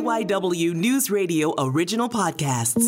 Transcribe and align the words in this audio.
KYW 0.00 0.72
News 0.72 1.10
Radio 1.10 1.52
original 1.58 2.08
podcasts. 2.08 2.82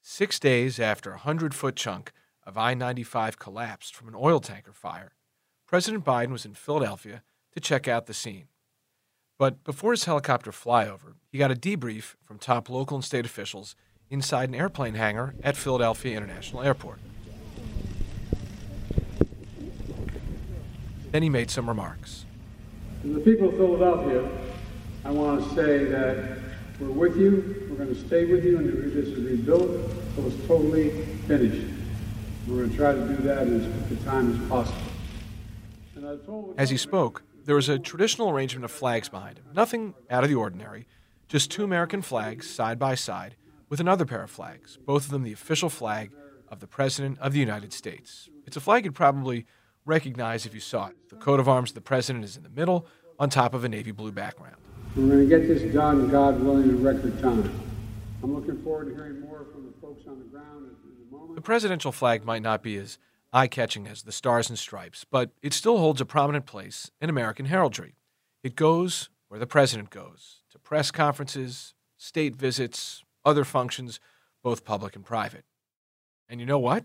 Six 0.00 0.38
days 0.38 0.78
after 0.78 1.10
a 1.10 1.14
100 1.14 1.52
foot 1.52 1.74
chunk 1.74 2.12
of 2.44 2.56
I 2.56 2.74
95 2.74 3.36
collapsed 3.36 3.96
from 3.96 4.06
an 4.06 4.14
oil 4.16 4.38
tanker 4.38 4.72
fire, 4.72 5.16
President 5.66 6.04
Biden 6.04 6.30
was 6.30 6.46
in 6.46 6.54
Philadelphia 6.54 7.24
to 7.52 7.58
check 7.58 7.88
out 7.88 8.06
the 8.06 8.14
scene. 8.14 8.46
But 9.40 9.64
before 9.64 9.90
his 9.90 10.04
helicopter 10.04 10.52
flyover, 10.52 11.14
he 11.26 11.36
got 11.36 11.50
a 11.50 11.56
debrief 11.56 12.14
from 12.22 12.38
top 12.38 12.70
local 12.70 12.96
and 12.96 13.04
state 13.04 13.26
officials 13.26 13.74
inside 14.08 14.50
an 14.50 14.54
airplane 14.54 14.94
hangar 14.94 15.34
at 15.42 15.56
Philadelphia 15.56 16.16
International 16.16 16.62
Airport. 16.62 17.00
Then 21.10 21.24
he 21.24 21.28
made 21.28 21.50
some 21.50 21.68
remarks. 21.68 22.26
To 23.06 23.12
the 23.12 23.20
people 23.20 23.50
of 23.50 23.54
Philadelphia, 23.54 24.28
I 25.04 25.12
want 25.12 25.40
to 25.40 25.54
say 25.54 25.84
that 25.84 26.38
we're 26.80 26.90
with 26.90 27.16
you, 27.16 27.68
we're 27.70 27.76
going 27.76 27.94
to 27.94 28.06
stay 28.08 28.24
with 28.24 28.44
you, 28.44 28.58
and 28.58 28.68
this 28.68 29.06
is 29.06 29.16
rebuilt 29.22 29.62
until 29.70 30.26
it's 30.26 30.46
totally 30.48 30.90
finished. 31.28 31.68
We're 32.48 32.56
going 32.56 32.70
to 32.70 32.76
try 32.76 32.94
to 32.94 33.06
do 33.06 33.16
that 33.18 33.46
as 33.46 33.62
quick 33.62 34.00
a 34.00 34.04
time 34.04 34.32
as 34.32 34.48
possible. 34.48 34.80
As 36.58 36.70
he 36.70 36.76
spoke, 36.76 37.22
there 37.44 37.54
was 37.54 37.68
a 37.68 37.78
traditional 37.78 38.28
arrangement 38.28 38.64
of 38.64 38.72
flags 38.72 39.08
behind 39.08 39.38
him, 39.38 39.44
nothing 39.54 39.94
out 40.10 40.24
of 40.24 40.28
the 40.28 40.34
ordinary, 40.34 40.88
just 41.28 41.48
two 41.48 41.62
American 41.62 42.02
flags 42.02 42.50
side 42.50 42.76
by 42.76 42.96
side 42.96 43.36
with 43.68 43.78
another 43.78 44.04
pair 44.04 44.24
of 44.24 44.32
flags, 44.32 44.80
both 44.84 45.04
of 45.04 45.10
them 45.12 45.22
the 45.22 45.32
official 45.32 45.70
flag 45.70 46.10
of 46.48 46.58
the 46.58 46.66
President 46.66 47.20
of 47.20 47.32
the 47.32 47.38
United 47.38 47.72
States. 47.72 48.28
It's 48.46 48.56
a 48.56 48.60
flag 48.60 48.84
you'd 48.84 48.96
probably 48.96 49.46
recognize 49.86 50.44
if 50.44 50.52
you 50.52 50.60
saw 50.60 50.88
it. 50.88 50.96
The 51.08 51.16
coat 51.16 51.40
of 51.40 51.48
arms 51.48 51.70
of 51.70 51.76
the 51.76 51.80
President 51.80 52.24
is 52.24 52.36
in 52.36 52.42
the 52.42 52.50
middle, 52.50 52.86
on 53.18 53.30
top 53.30 53.54
of 53.54 53.64
a 53.64 53.68
navy 53.68 53.92
blue 53.92 54.12
background. 54.12 54.56
We're 54.94 55.06
going 55.06 55.28
to 55.28 55.38
get 55.38 55.48
this 55.48 55.62
done, 55.72 56.08
God 56.08 56.42
willing, 56.42 56.68
in 56.68 56.82
record 56.82 57.18
time. 57.22 57.50
I'm 58.22 58.34
looking 58.34 58.62
forward 58.62 58.88
to 58.88 58.94
hearing 58.94 59.20
more 59.20 59.46
from 59.52 59.66
the 59.66 59.72
folks 59.80 60.06
on 60.06 60.18
the 60.18 60.24
ground 60.24 60.66
in 60.66 61.06
a 61.08 61.14
moment. 61.14 61.36
The 61.36 61.40
presidential 61.40 61.92
flag 61.92 62.24
might 62.24 62.42
not 62.42 62.62
be 62.62 62.76
as 62.76 62.98
eye 63.32 63.46
catching 63.46 63.86
as 63.86 64.02
the 64.02 64.12
Stars 64.12 64.48
and 64.48 64.58
Stripes, 64.58 65.04
but 65.10 65.30
it 65.42 65.52
still 65.52 65.78
holds 65.78 66.00
a 66.00 66.06
prominent 66.06 66.46
place 66.46 66.90
in 67.00 67.08
American 67.08 67.46
heraldry. 67.46 67.94
It 68.42 68.56
goes 68.56 69.08
where 69.28 69.40
the 69.40 69.46
president 69.46 69.90
goes 69.90 70.42
to 70.50 70.58
press 70.58 70.90
conferences, 70.90 71.74
state 71.96 72.36
visits, 72.36 73.04
other 73.24 73.44
functions, 73.44 74.00
both 74.42 74.64
public 74.64 74.96
and 74.96 75.04
private. 75.04 75.44
And 76.28 76.40
you 76.40 76.46
know 76.46 76.58
what? 76.58 76.84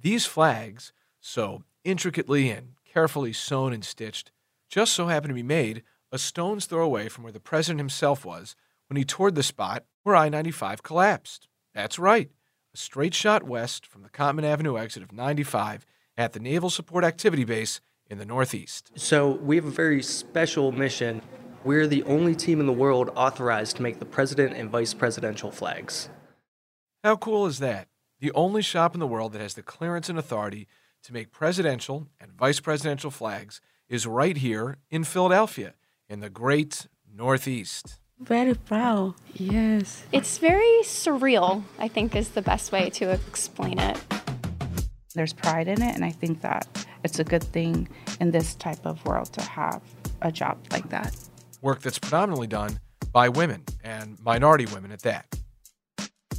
These 0.00 0.26
flags, 0.26 0.92
so 1.20 1.64
intricately 1.84 2.50
and 2.50 2.74
carefully 2.84 3.32
sewn 3.32 3.72
and 3.72 3.84
stitched, 3.84 4.30
just 4.68 4.92
so 4.92 5.06
happened 5.06 5.30
to 5.30 5.34
be 5.34 5.42
made 5.42 5.82
a 6.10 6.18
stone's 6.18 6.66
throw 6.66 6.84
away 6.84 7.08
from 7.08 7.24
where 7.24 7.32
the 7.32 7.40
president 7.40 7.80
himself 7.80 8.24
was 8.24 8.56
when 8.88 8.96
he 8.96 9.04
toured 9.04 9.34
the 9.34 9.42
spot 9.42 9.84
where 10.02 10.16
I 10.16 10.28
95 10.28 10.82
collapsed. 10.82 11.48
That's 11.74 11.98
right 11.98 12.30
a 12.74 12.76
straight 12.76 13.14
shot 13.14 13.44
west 13.44 13.86
from 13.86 14.02
the 14.02 14.08
Cottman 14.08 14.44
Avenue 14.44 14.76
exit 14.76 15.02
of 15.02 15.12
95 15.12 15.86
at 16.16 16.32
the 16.32 16.40
Naval 16.40 16.70
Support 16.70 17.04
Activity 17.04 17.44
Base 17.44 17.80
in 18.10 18.18
the 18.18 18.26
Northeast. 18.26 18.90
So, 18.96 19.30
we 19.30 19.56
have 19.56 19.64
a 19.64 19.70
very 19.70 20.02
special 20.02 20.72
mission. 20.72 21.22
We're 21.62 21.86
the 21.86 22.02
only 22.02 22.34
team 22.34 22.60
in 22.60 22.66
the 22.66 22.72
world 22.72 23.10
authorized 23.14 23.76
to 23.76 23.82
make 23.82 23.98
the 23.98 24.04
president 24.04 24.54
and 24.54 24.68
vice 24.68 24.92
presidential 24.92 25.50
flags. 25.50 26.10
How 27.02 27.16
cool 27.16 27.46
is 27.46 27.60
that? 27.60 27.88
The 28.20 28.32
only 28.32 28.62
shop 28.62 28.94
in 28.94 29.00
the 29.00 29.06
world 29.06 29.32
that 29.32 29.40
has 29.40 29.54
the 29.54 29.62
clearance 29.62 30.08
and 30.08 30.18
authority 30.18 30.66
to 31.04 31.12
make 31.12 31.30
presidential 31.30 32.08
and 32.18 32.32
vice 32.32 32.60
presidential 32.60 33.10
flags 33.10 33.60
is 33.88 34.06
right 34.06 34.38
here 34.38 34.78
in 34.90 35.04
Philadelphia, 35.04 35.74
in 36.08 36.20
the 36.20 36.30
great 36.30 36.86
Northeast. 37.14 38.00
Very 38.18 38.54
proud, 38.54 39.14
yes. 39.34 40.04
It's 40.12 40.38
very 40.38 40.80
surreal, 40.82 41.62
I 41.78 41.88
think, 41.88 42.16
is 42.16 42.30
the 42.30 42.42
best 42.42 42.72
way 42.72 42.88
to 42.90 43.10
explain 43.10 43.78
it. 43.78 43.98
There's 45.14 45.34
pride 45.34 45.68
in 45.68 45.82
it, 45.82 45.94
and 45.94 46.04
I 46.04 46.10
think 46.10 46.40
that 46.40 46.66
it's 47.04 47.18
a 47.18 47.24
good 47.24 47.44
thing 47.44 47.88
in 48.18 48.30
this 48.30 48.54
type 48.54 48.84
of 48.86 49.04
world 49.04 49.32
to 49.34 49.42
have 49.42 49.82
a 50.22 50.32
job 50.32 50.58
like 50.72 50.88
that. 50.88 51.14
Work 51.60 51.82
that's 51.82 51.98
predominantly 51.98 52.46
done 52.46 52.80
by 53.12 53.28
women, 53.28 53.64
and 53.82 54.18
minority 54.20 54.66
women 54.66 54.90
at 54.90 55.02
that. 55.02 55.38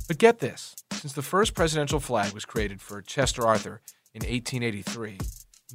But 0.08 0.18
get 0.18 0.40
this 0.40 0.76
since 0.92 1.14
the 1.14 1.22
first 1.22 1.54
presidential 1.54 2.00
flag 2.00 2.34
was 2.34 2.46
created 2.46 2.82
for 2.82 3.02
Chester 3.02 3.46
Arthur 3.46 3.82
in 4.16 4.22
1883, 4.22 5.18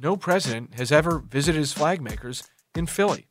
no 0.01 0.17
president 0.17 0.73
has 0.73 0.91
ever 0.91 1.19
visited 1.19 1.59
his 1.59 1.73
flag 1.73 2.01
makers 2.01 2.41
in 2.73 2.87
Philly. 2.87 3.27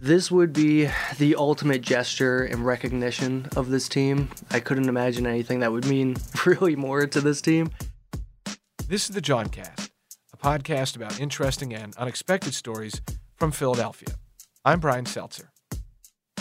This 0.00 0.30
would 0.30 0.54
be 0.54 0.88
the 1.18 1.34
ultimate 1.34 1.82
gesture 1.82 2.42
and 2.42 2.64
recognition 2.64 3.50
of 3.54 3.68
this 3.68 3.86
team. 3.86 4.30
I 4.50 4.60
couldn't 4.60 4.88
imagine 4.88 5.26
anything 5.26 5.60
that 5.60 5.72
would 5.72 5.84
mean 5.84 6.16
really 6.46 6.74
more 6.74 7.06
to 7.06 7.20
this 7.20 7.42
team. 7.42 7.70
This 8.88 9.10
is 9.10 9.14
the 9.14 9.20
Jawncast, 9.20 9.90
a 10.32 10.36
podcast 10.38 10.96
about 10.96 11.20
interesting 11.20 11.74
and 11.74 11.94
unexpected 11.96 12.54
stories 12.54 13.02
from 13.34 13.52
Philadelphia. 13.52 14.14
I'm 14.64 14.80
Brian 14.80 15.04
Seltzer. 15.04 15.50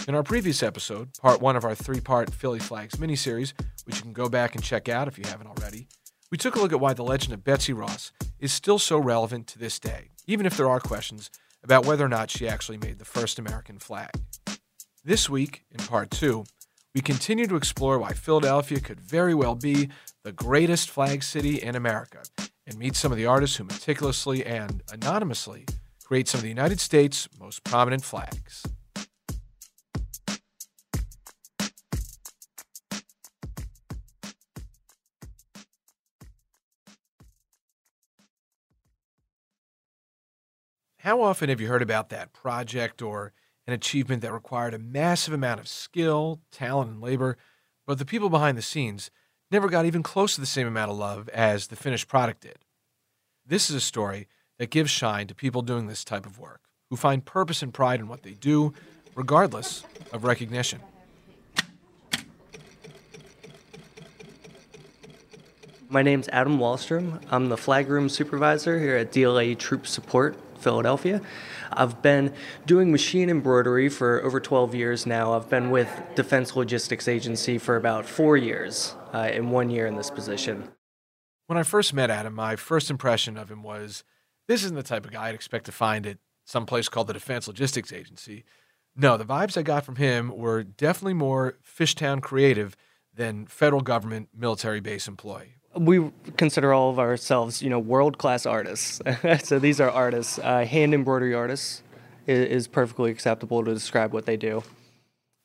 In 0.07 0.15
our 0.15 0.23
previous 0.23 0.63
episode, 0.63 1.09
part 1.19 1.41
one 1.41 1.57
of 1.57 1.65
our 1.65 1.75
three 1.75 1.99
part 1.99 2.33
Philly 2.33 2.59
Flags 2.59 2.95
miniseries, 2.95 3.51
which 3.85 3.97
you 3.97 4.03
can 4.03 4.13
go 4.13 4.29
back 4.29 4.55
and 4.55 4.63
check 4.63 4.87
out 4.87 5.09
if 5.09 5.17
you 5.17 5.25
haven't 5.27 5.47
already, 5.47 5.89
we 6.35 6.37
took 6.37 6.57
a 6.57 6.59
look 6.59 6.73
at 6.73 6.81
why 6.81 6.93
the 6.93 7.01
legend 7.01 7.33
of 7.33 7.45
Betsy 7.45 7.71
Ross 7.71 8.11
is 8.41 8.51
still 8.51 8.77
so 8.77 8.97
relevant 8.97 9.47
to 9.47 9.57
this 9.57 9.79
day, 9.79 10.09
even 10.27 10.45
if 10.45 10.57
there 10.57 10.69
are 10.69 10.81
questions 10.81 11.29
about 11.63 11.85
whether 11.85 12.03
or 12.03 12.09
not 12.09 12.29
she 12.29 12.45
actually 12.45 12.77
made 12.77 12.99
the 12.99 13.05
first 13.05 13.39
American 13.39 13.79
flag. 13.79 14.09
This 15.01 15.29
week, 15.29 15.63
in 15.71 15.77
part 15.85 16.11
two, 16.11 16.43
we 16.93 16.99
continue 16.99 17.47
to 17.47 17.55
explore 17.55 17.97
why 17.97 18.11
Philadelphia 18.11 18.81
could 18.81 18.99
very 18.99 19.33
well 19.33 19.55
be 19.55 19.87
the 20.23 20.33
greatest 20.33 20.89
flag 20.89 21.23
city 21.23 21.61
in 21.61 21.73
America 21.73 22.21
and 22.67 22.77
meet 22.77 22.97
some 22.97 23.13
of 23.13 23.17
the 23.17 23.25
artists 23.25 23.55
who 23.55 23.63
meticulously 23.63 24.45
and 24.45 24.83
anonymously 24.91 25.65
create 26.03 26.27
some 26.27 26.39
of 26.39 26.43
the 26.43 26.49
United 26.49 26.81
States' 26.81 27.29
most 27.39 27.63
prominent 27.63 28.03
flags. 28.03 28.61
How 41.05 41.21
often 41.21 41.49
have 41.49 41.61
you 41.61 41.67
heard 41.67 41.83
about 41.83 42.09
that 42.09 42.33
project 42.33 42.99
or 42.99 43.31
an 43.67 43.73
achievement 43.73 44.23
that 44.23 44.33
required 44.33 44.73
a 44.73 44.79
massive 44.79 45.35
amount 45.35 45.59
of 45.59 45.67
skill, 45.67 46.41
talent, 46.51 46.89
and 46.89 46.99
labor, 46.99 47.37
but 47.85 47.99
the 47.99 48.05
people 48.05 48.27
behind 48.27 48.57
the 48.57 48.63
scenes 48.63 49.11
never 49.51 49.69
got 49.69 49.85
even 49.85 50.01
close 50.01 50.33
to 50.33 50.41
the 50.41 50.47
same 50.47 50.65
amount 50.65 50.89
of 50.89 50.97
love 50.97 51.29
as 51.29 51.67
the 51.67 51.75
finished 51.75 52.07
product 52.07 52.41
did? 52.41 52.57
This 53.45 53.69
is 53.69 53.75
a 53.75 53.81
story 53.81 54.27
that 54.57 54.71
gives 54.71 54.89
shine 54.89 55.27
to 55.27 55.35
people 55.35 55.61
doing 55.61 55.85
this 55.85 56.03
type 56.03 56.25
of 56.25 56.39
work, 56.39 56.61
who 56.89 56.95
find 56.95 57.23
purpose 57.23 57.61
and 57.61 57.71
pride 57.71 57.99
in 57.99 58.07
what 58.07 58.23
they 58.23 58.33
do, 58.33 58.73
regardless 59.13 59.83
of 60.11 60.23
recognition. 60.23 60.79
My 65.87 66.01
name's 66.01 66.27
Adam 66.29 66.57
Wallstrom. 66.57 67.21
I'm 67.29 67.49
the 67.49 67.57
flag 67.57 67.89
room 67.89 68.09
supervisor 68.09 68.79
here 68.79 68.97
at 68.97 69.11
DLA 69.11 69.55
Troop 69.55 69.85
Support 69.85 70.35
Philadelphia. 70.65 71.21
I've 71.71 72.01
been 72.01 72.33
doing 72.65 72.91
machine 72.91 73.29
embroidery 73.29 73.87
for 73.87 74.19
over 74.23 74.39
12 74.39 74.73
years 74.73 75.05
now. 75.05 75.33
I've 75.33 75.47
been 75.47 75.69
with 75.69 75.87
Defense 76.15 76.55
Logistics 76.55 77.07
Agency 77.07 77.59
for 77.59 77.75
about 77.75 78.07
four 78.07 78.35
years, 78.35 78.95
uh, 79.13 79.29
and 79.31 79.51
one 79.51 79.69
year 79.69 79.85
in 79.85 79.95
this 79.95 80.09
position. 80.09 80.71
When 81.45 81.59
I 81.59 81.61
first 81.61 81.93
met 81.93 82.09
Adam, 82.09 82.33
my 82.33 82.55
first 82.55 82.89
impression 82.89 83.37
of 83.37 83.51
him 83.51 83.61
was 83.61 84.03
this 84.47 84.63
isn't 84.63 84.75
the 84.75 84.81
type 84.81 85.05
of 85.05 85.11
guy 85.11 85.29
I'd 85.29 85.35
expect 85.35 85.67
to 85.67 85.71
find 85.71 86.07
at 86.07 86.17
some 86.45 86.65
place 86.65 86.89
called 86.89 87.05
the 87.05 87.13
Defense 87.13 87.47
Logistics 87.47 87.93
Agency. 87.93 88.43
No, 88.95 89.17
the 89.17 89.23
vibes 89.23 89.55
I 89.55 89.61
got 89.61 89.85
from 89.85 89.97
him 89.97 90.35
were 90.35 90.63
definitely 90.63 91.13
more 91.13 91.59
Fishtown 91.63 92.23
creative 92.23 92.75
than 93.13 93.45
federal 93.45 93.81
government 93.81 94.29
military 94.35 94.79
base 94.79 95.07
employee 95.07 95.57
we 95.75 96.11
consider 96.37 96.73
all 96.73 96.89
of 96.89 96.99
ourselves, 96.99 97.61
you 97.61 97.69
know, 97.69 97.79
world 97.79 98.17
class 98.17 98.45
artists. 98.45 99.01
so 99.43 99.59
these 99.59 99.79
are 99.79 99.89
artists. 99.89 100.39
Uh, 100.39 100.65
hand 100.65 100.93
embroidery 100.93 101.33
artists 101.33 101.83
is, 102.27 102.47
is, 102.47 102.67
perfectly 102.67 103.11
acceptable 103.11 103.63
to 103.63 103.73
describe 103.73 104.13
what 104.13 104.25
they 104.25 104.37
do. 104.37 104.63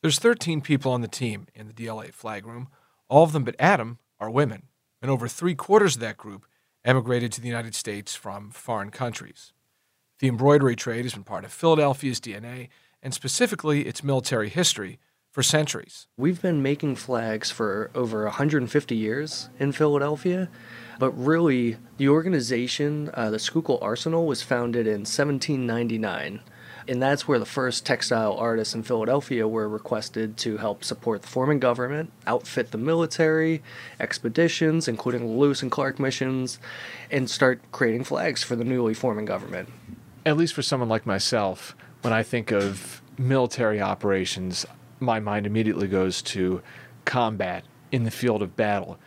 There's 0.03 0.19
13 0.19 0.61
people 0.61 0.93
on 0.93 1.03
the 1.03 1.09
team 1.09 1.47
in 1.55 1.67
the 1.67 1.73
DLA 1.73 2.13
flag 2.13 2.47
room. 2.47 2.69
All 3.09 3.25
of 3.25 3.33
them 3.33 3.45
but 3.45 3.57
Adam 3.59 3.99
are 4.19 4.31
women, 4.31 4.69
and 5.03 5.11
over 5.11 5.29
three 5.29 5.55
quarters 5.55 5.97
of 5.97 6.01
that 6.01 6.17
group 6.17 6.47
emigrated 6.85 7.33
to 7.33 7.41
the 7.41 7.49
United 7.49 7.75
States 7.75 8.15
from 8.15 8.51
foreign 8.51 8.91
countries. 8.91 9.53
The 10.21 10.29
embroidery 10.29 10.77
trade 10.77 11.05
has 11.05 11.15
been 11.15 11.25
part 11.25 11.45
of 11.45 11.53
Philadelphia's 11.53 12.21
DNA, 12.21 12.69
and 13.03 13.13
specifically 13.13 13.87
its 13.87 14.05
military 14.05 14.49
history 14.49 14.99
for 15.31 15.43
centuries. 15.43 16.07
We've 16.17 16.43
been 16.43 16.63
making 16.63 16.97
flags 16.97 17.51
for 17.51 17.91
over 17.95 18.25
150 18.25 18.97
years 18.97 19.49
in 19.59 19.73
Philadelphia, 19.73 20.49
but 20.99 21.13
really, 21.13 21.77
the 21.97 22.09
organization, 22.09 23.11
uh, 23.15 23.31
the 23.31 23.39
Schuylkill 23.39 23.79
Arsenal, 23.81 24.27
was 24.27 24.43
founded 24.43 24.87
in 24.87 25.01
1799 25.01 26.41
And 26.89 27.01
that's 27.01 27.29
where 27.29 27.39
the 27.39 27.47
first 27.47 27.87
textile 27.87 28.35
artists 28.37 28.75
in 28.75 28.83
Philadelphia 28.83 29.47
were 29.47 29.69
requested 29.69 30.37
to 30.39 30.57
help 30.57 30.83
support 30.83 31.23
the 31.23 31.29
forming 31.29 31.61
government, 31.61 32.11
outfit 32.27 32.73
the 32.73 32.79
military, 32.79 33.63
expeditions, 34.01 34.89
including 34.89 35.21
the 35.21 35.33
Lewis 35.33 35.63
and 35.63 35.71
Clark 35.71 36.01
missions, 36.01 36.59
and 37.11 37.31
start 37.31 37.61
creating 37.71 38.03
flags 38.05 38.43
for 38.43 38.57
the 38.57 38.65
newly 38.65 38.95
forming 38.95 39.27
government. 39.27 39.69
At 40.27 40.37
least 40.37 40.55
for 40.55 40.63
someone 40.63 40.89
like 40.89 41.07
myself, 41.07 41.77
when 42.03 42.13
I 42.13 42.23
think 42.23 42.51
of 42.51 43.03
military 43.17 43.81
operations, 43.81 44.67
my 45.01 45.21
mind 45.21 45.47
immediately 45.47 45.89
goes 45.89 46.23
to 46.23 46.63
combat 47.05 47.65
in 47.91 48.05
the 48.05 48.11
field 48.11 48.43
of 48.43 48.57
battle. 48.57 48.99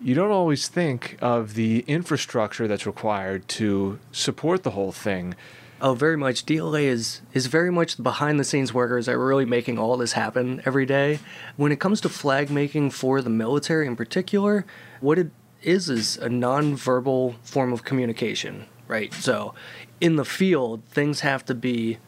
You 0.00 0.14
don't 0.14 0.30
always 0.30 0.68
think 0.68 1.16
of 1.20 1.54
the 1.54 1.84
infrastructure 1.86 2.66
that's 2.66 2.86
required 2.86 3.48
to 3.48 3.98
support 4.12 4.62
the 4.62 4.72
whole 4.72 4.92
thing. 4.92 5.34
Oh, 5.80 5.94
very 5.94 6.16
much. 6.16 6.46
DLA 6.46 6.84
is 6.84 7.20
is 7.32 7.46
very 7.46 7.70
much 7.70 7.96
the 7.96 8.02
behind 8.02 8.40
the 8.40 8.44
scenes 8.44 8.72
workers 8.72 9.06
that 9.06 9.16
are 9.16 9.26
really 9.26 9.44
making 9.44 9.78
all 9.78 9.96
this 9.96 10.12
happen 10.12 10.62
every 10.64 10.86
day. 10.86 11.18
When 11.56 11.72
it 11.72 11.80
comes 11.80 12.00
to 12.02 12.08
flag 12.08 12.50
making 12.50 12.90
for 12.90 13.20
the 13.20 13.30
military 13.30 13.86
in 13.86 13.96
particular, 13.96 14.64
what 15.00 15.18
it 15.18 15.30
is 15.62 15.90
is 15.90 16.16
a 16.18 16.28
non-verbal 16.28 17.36
form 17.42 17.72
of 17.72 17.84
communication, 17.84 18.66
right? 18.88 19.12
So, 19.14 19.54
in 20.00 20.16
the 20.16 20.24
field, 20.24 20.82
things 20.84 21.20
have 21.20 21.44
to 21.46 21.54
be 21.54 21.98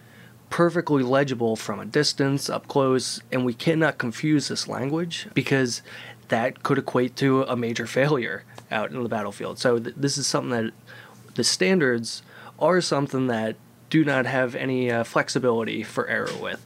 perfectly 0.56 1.03
legible 1.03 1.55
from 1.55 1.79
a 1.79 1.85
distance, 1.85 2.49
up 2.49 2.67
close, 2.67 3.20
and 3.31 3.44
we 3.44 3.53
cannot 3.53 3.99
confuse 3.99 4.49
this 4.49 4.67
language 4.67 5.29
because 5.35 5.82
that 6.29 6.62
could 6.62 6.79
equate 6.79 7.14
to 7.14 7.43
a 7.43 7.55
major 7.55 7.87
failure 7.87 8.43
out 8.70 8.91
in 8.91 9.03
the 9.03 9.08
battlefield. 9.11 9.58
So 9.58 9.79
th- 9.79 9.94
this 9.99 10.17
is 10.17 10.26
something 10.26 10.53
that 10.53 10.73
the 11.35 11.44
standards 11.44 12.23
are 12.58 12.81
something 12.81 13.26
that 13.26 13.56
do 13.91 14.03
not 14.03 14.25
have 14.25 14.55
any 14.55 14.91
uh, 14.91 15.05
flexibility 15.05 15.82
for 15.82 16.08
error 16.08 16.32
with. 16.41 16.64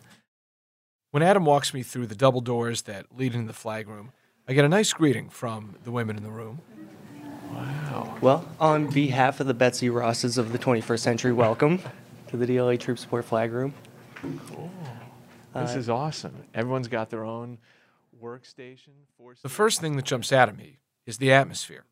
When 1.11 1.25
Adam 1.25 1.45
walks 1.45 1.75
me 1.75 1.83
through 1.83 2.07
the 2.07 2.15
double 2.15 2.43
doors 2.43 2.83
that 2.83 3.07
lead 3.13 3.35
into 3.35 3.49
the 3.49 3.53
flag 3.53 3.89
room, 3.89 4.13
I 4.47 4.53
get 4.53 4.65
a 4.65 4.69
nice 4.69 4.93
greeting 4.93 5.31
from 5.31 5.75
the 5.83 5.91
women 5.91 6.17
in 6.17 6.23
the 6.23 6.31
room. 6.31 6.61
Wow. 7.53 8.17
Well, 8.21 8.49
on 8.61 8.87
behalf 8.87 9.41
of 9.41 9.49
the 9.49 9.55
Betsy 9.55 9.91
Rosses 9.91 10.39
of 10.39 10.53
the 10.53 10.59
21st 10.61 11.01
century, 11.01 11.33
welcome 11.33 11.81
to 12.31 12.37
the 12.37 12.47
DLA 12.47 12.79
Troop 12.79 12.97
Support 12.97 13.25
Flag 13.25 13.51
Room. 13.51 13.75
This 15.53 15.75
uh, 15.75 15.79
is 15.79 15.91
awesome. 15.91 16.45
Everyone's 16.55 16.87
got 16.87 17.11
their 17.11 17.25
own 17.25 17.59
workstation. 18.23 18.91
The 19.43 19.49
first 19.49 19.81
thing 19.81 19.97
that 19.97 20.05
jumps 20.05 20.33
out 20.33 20.49
at 20.49 20.57
me 20.57 20.79
is 21.07 21.19
the 21.19 21.33
atmosphere, 21.33 21.87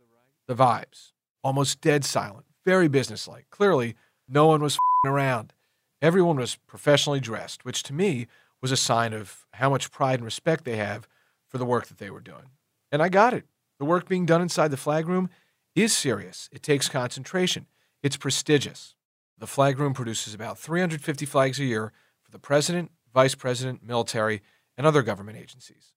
the 0.46 0.54
vibes. 0.54 1.10
Almost 1.42 1.80
dead 1.80 2.04
silent, 2.04 2.46
very 2.64 2.86
businesslike. 2.86 3.46
Clearly, 3.50 3.96
no 4.28 4.46
one 4.46 4.62
was 4.62 4.74
fing 4.74 5.10
around. 5.10 5.54
Everyone 6.00 6.36
was 6.36 6.54
professionally 6.54 7.18
dressed, 7.18 7.64
which 7.64 7.82
to 7.84 7.92
me 7.92 8.28
was 8.62 8.70
a 8.70 8.76
sign 8.76 9.12
of 9.12 9.44
how 9.54 9.68
much 9.68 9.90
pride 9.90 10.20
and 10.20 10.24
respect 10.24 10.64
they 10.64 10.76
have 10.76 11.08
for 11.48 11.58
the 11.58 11.64
work 11.64 11.88
that 11.88 11.98
they 11.98 12.10
were 12.10 12.20
doing. 12.20 12.50
And 12.92 13.02
I 13.02 13.08
got 13.08 13.34
it. 13.34 13.44
The 13.80 13.84
work 13.84 14.08
being 14.08 14.24
done 14.24 14.42
inside 14.42 14.70
the 14.70 14.76
flag 14.76 15.08
room 15.08 15.30
is 15.74 15.96
serious. 15.96 16.48
It 16.52 16.62
takes 16.62 16.88
concentration. 16.88 17.66
It's 18.04 18.16
prestigious. 18.16 18.94
The 19.38 19.46
flag 19.46 19.78
room 19.78 19.94
produces 19.94 20.34
about 20.34 20.58
350 20.58 21.24
flags 21.26 21.60
a 21.60 21.64
year 21.64 21.92
for 22.22 22.30
the 22.30 22.38
president, 22.38 22.90
vice 23.14 23.34
president, 23.34 23.84
military, 23.84 24.42
and 24.76 24.86
other 24.86 25.02
government 25.02 25.38
agencies. 25.38 25.92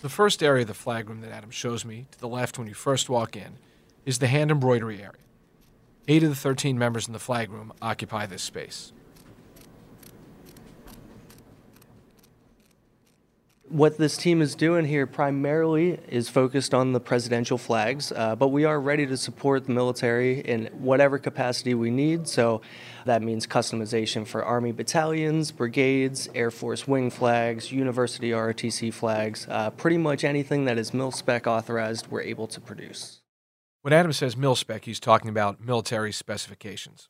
The 0.00 0.08
first 0.08 0.42
area 0.42 0.62
of 0.62 0.68
the 0.68 0.74
flag 0.74 1.08
room 1.10 1.20
that 1.20 1.30
Adam 1.30 1.50
shows 1.50 1.84
me 1.84 2.06
to 2.10 2.18
the 2.18 2.28
left 2.28 2.58
when 2.58 2.66
you 2.66 2.74
first 2.74 3.10
walk 3.10 3.36
in 3.36 3.58
is 4.06 4.18
the 4.18 4.28
hand 4.28 4.50
embroidery 4.50 4.98
area. 4.98 5.12
Eight 6.08 6.22
of 6.22 6.30
the 6.30 6.36
13 6.36 6.78
members 6.78 7.06
in 7.06 7.12
the 7.12 7.18
flag 7.18 7.50
room 7.50 7.72
occupy 7.82 8.24
this 8.24 8.42
space. 8.42 8.92
What 13.70 13.98
this 13.98 14.16
team 14.16 14.42
is 14.42 14.56
doing 14.56 14.84
here 14.84 15.06
primarily 15.06 16.00
is 16.08 16.28
focused 16.28 16.74
on 16.74 16.92
the 16.92 16.98
presidential 16.98 17.56
flags, 17.56 18.10
uh, 18.10 18.34
but 18.34 18.48
we 18.48 18.64
are 18.64 18.80
ready 18.80 19.06
to 19.06 19.16
support 19.16 19.66
the 19.66 19.72
military 19.72 20.40
in 20.40 20.66
whatever 20.72 21.20
capacity 21.20 21.74
we 21.74 21.92
need. 21.92 22.26
So 22.26 22.62
that 23.04 23.22
means 23.22 23.46
customization 23.46 24.26
for 24.26 24.44
Army 24.44 24.72
battalions, 24.72 25.52
brigades, 25.52 26.28
Air 26.34 26.50
Force 26.50 26.88
wing 26.88 27.10
flags, 27.12 27.70
University 27.70 28.30
ROTC 28.30 28.92
flags, 28.92 29.46
uh, 29.48 29.70
pretty 29.70 29.98
much 29.98 30.24
anything 30.24 30.64
that 30.64 30.76
is 30.76 30.92
mil 30.92 31.12
spec 31.12 31.46
authorized, 31.46 32.08
we're 32.08 32.22
able 32.22 32.48
to 32.48 32.60
produce. 32.60 33.20
When 33.82 33.92
Adam 33.92 34.12
says 34.12 34.36
mil 34.36 34.56
spec, 34.56 34.84
he's 34.86 34.98
talking 34.98 35.30
about 35.30 35.60
military 35.60 36.10
specifications. 36.10 37.08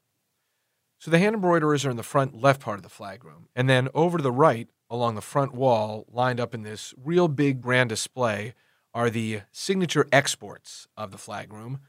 So 0.99 1.11
the 1.11 1.21
hand 1.21 1.37
embroiderers 1.37 1.87
are 1.87 1.91
in 1.91 1.97
the 1.97 2.03
front 2.03 2.39
left 2.39 2.61
part 2.61 2.79
of 2.79 2.83
the 2.83 2.91
flag 2.91 3.25
room, 3.25 3.49
and 3.57 3.67
then 3.67 3.89
over 3.95 4.19
to 4.19 4.23
the 4.23 4.31
right, 4.31 4.69
along 4.91 5.15
the 5.15 5.23
front 5.23 5.55
wall, 5.55 6.05
lined 6.13 6.41
up 6.41 6.55
in 6.55 6.63
this 6.63 6.93
real 7.03 7.29
big 7.29 7.63
grand 7.63 7.89
display, 7.89 8.55
are 8.93 9.09
the 9.09 9.43
signature 9.53 10.07
exports 10.11 10.89
of 10.97 11.13
the 11.13 11.19
flag 11.19 11.53
room, 11.53 11.81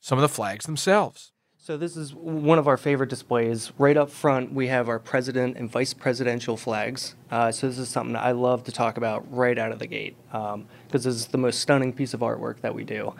some 0.00 0.18
of 0.18 0.22
the 0.22 0.28
flags 0.28 0.66
themselves. 0.66 1.32
So 1.56 1.76
this 1.76 1.96
is 1.96 2.12
one 2.12 2.58
of 2.58 2.66
our 2.66 2.76
favorite 2.76 3.08
displays. 3.08 3.72
Right 3.78 3.96
up 3.96 4.10
front, 4.10 4.52
we 4.52 4.66
have 4.66 4.88
our 4.88 4.98
president 4.98 5.56
and 5.56 5.70
vice 5.70 5.94
presidential 5.94 6.56
flags. 6.56 7.14
Uh, 7.30 7.52
so 7.52 7.68
this 7.68 7.78
is 7.78 7.88
something 7.88 8.16
I 8.16 8.32
love 8.32 8.64
to 8.64 8.72
talk 8.72 8.96
about 8.96 9.32
right 9.32 9.56
out 9.56 9.70
of 9.70 9.78
the 9.78 9.86
gate 9.86 10.16
because 10.26 10.54
um, 10.54 10.66
this 10.88 11.06
is 11.06 11.26
the 11.28 11.38
most 11.38 11.60
stunning 11.60 11.92
piece 11.92 12.14
of 12.14 12.20
artwork 12.20 12.60
that 12.62 12.74
we 12.74 12.82
do. 12.82 13.14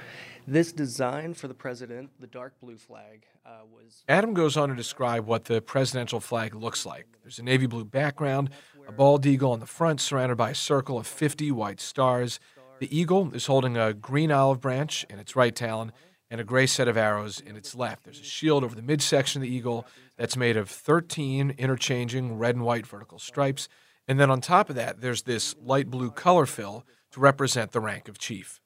This 0.44 0.72
design 0.72 1.34
for 1.34 1.46
the 1.46 1.54
president, 1.54 2.10
the 2.18 2.26
dark 2.26 2.54
blue 2.60 2.76
flag, 2.76 3.26
uh, 3.46 3.60
was. 3.72 4.02
Adam 4.08 4.34
goes 4.34 4.56
on 4.56 4.70
to 4.70 4.74
describe 4.74 5.24
what 5.24 5.44
the 5.44 5.62
presidential 5.62 6.18
flag 6.18 6.52
looks 6.52 6.84
like. 6.84 7.06
There's 7.22 7.38
a 7.38 7.44
navy 7.44 7.66
blue 7.66 7.84
background, 7.84 8.50
a 8.86 8.92
bald 8.92 9.26
eagle 9.26 9.52
on 9.52 9.60
the 9.60 9.66
front, 9.66 10.00
surrounded 10.00 10.36
by 10.36 10.50
a 10.50 10.54
circle 10.54 10.98
of 10.98 11.06
50 11.06 11.50
white 11.52 11.80
stars. 11.80 12.40
The 12.80 12.96
eagle 12.96 13.32
is 13.34 13.46
holding 13.46 13.76
a 13.76 13.94
green 13.94 14.32
olive 14.32 14.60
branch 14.60 15.06
in 15.08 15.18
its 15.18 15.36
right 15.36 15.54
talon 15.54 15.92
and 16.30 16.40
a 16.40 16.44
gray 16.44 16.66
set 16.66 16.88
of 16.88 16.96
arrows 16.96 17.40
in 17.40 17.56
its 17.56 17.74
left. 17.74 18.04
There's 18.04 18.20
a 18.20 18.24
shield 18.24 18.64
over 18.64 18.74
the 18.74 18.82
midsection 18.82 19.42
of 19.42 19.48
the 19.48 19.54
eagle 19.54 19.86
that's 20.16 20.36
made 20.36 20.56
of 20.56 20.70
13 20.70 21.54
interchanging 21.58 22.38
red 22.38 22.54
and 22.54 22.64
white 22.64 22.86
vertical 22.86 23.18
stripes. 23.18 23.68
And 24.08 24.18
then 24.18 24.30
on 24.30 24.40
top 24.40 24.70
of 24.70 24.76
that, 24.76 25.00
there's 25.00 25.22
this 25.22 25.54
light 25.62 25.90
blue 25.90 26.10
color 26.10 26.46
fill 26.46 26.84
to 27.12 27.20
represent 27.20 27.72
the 27.72 27.80
rank 27.80 28.08
of 28.08 28.18
chief. 28.18 28.60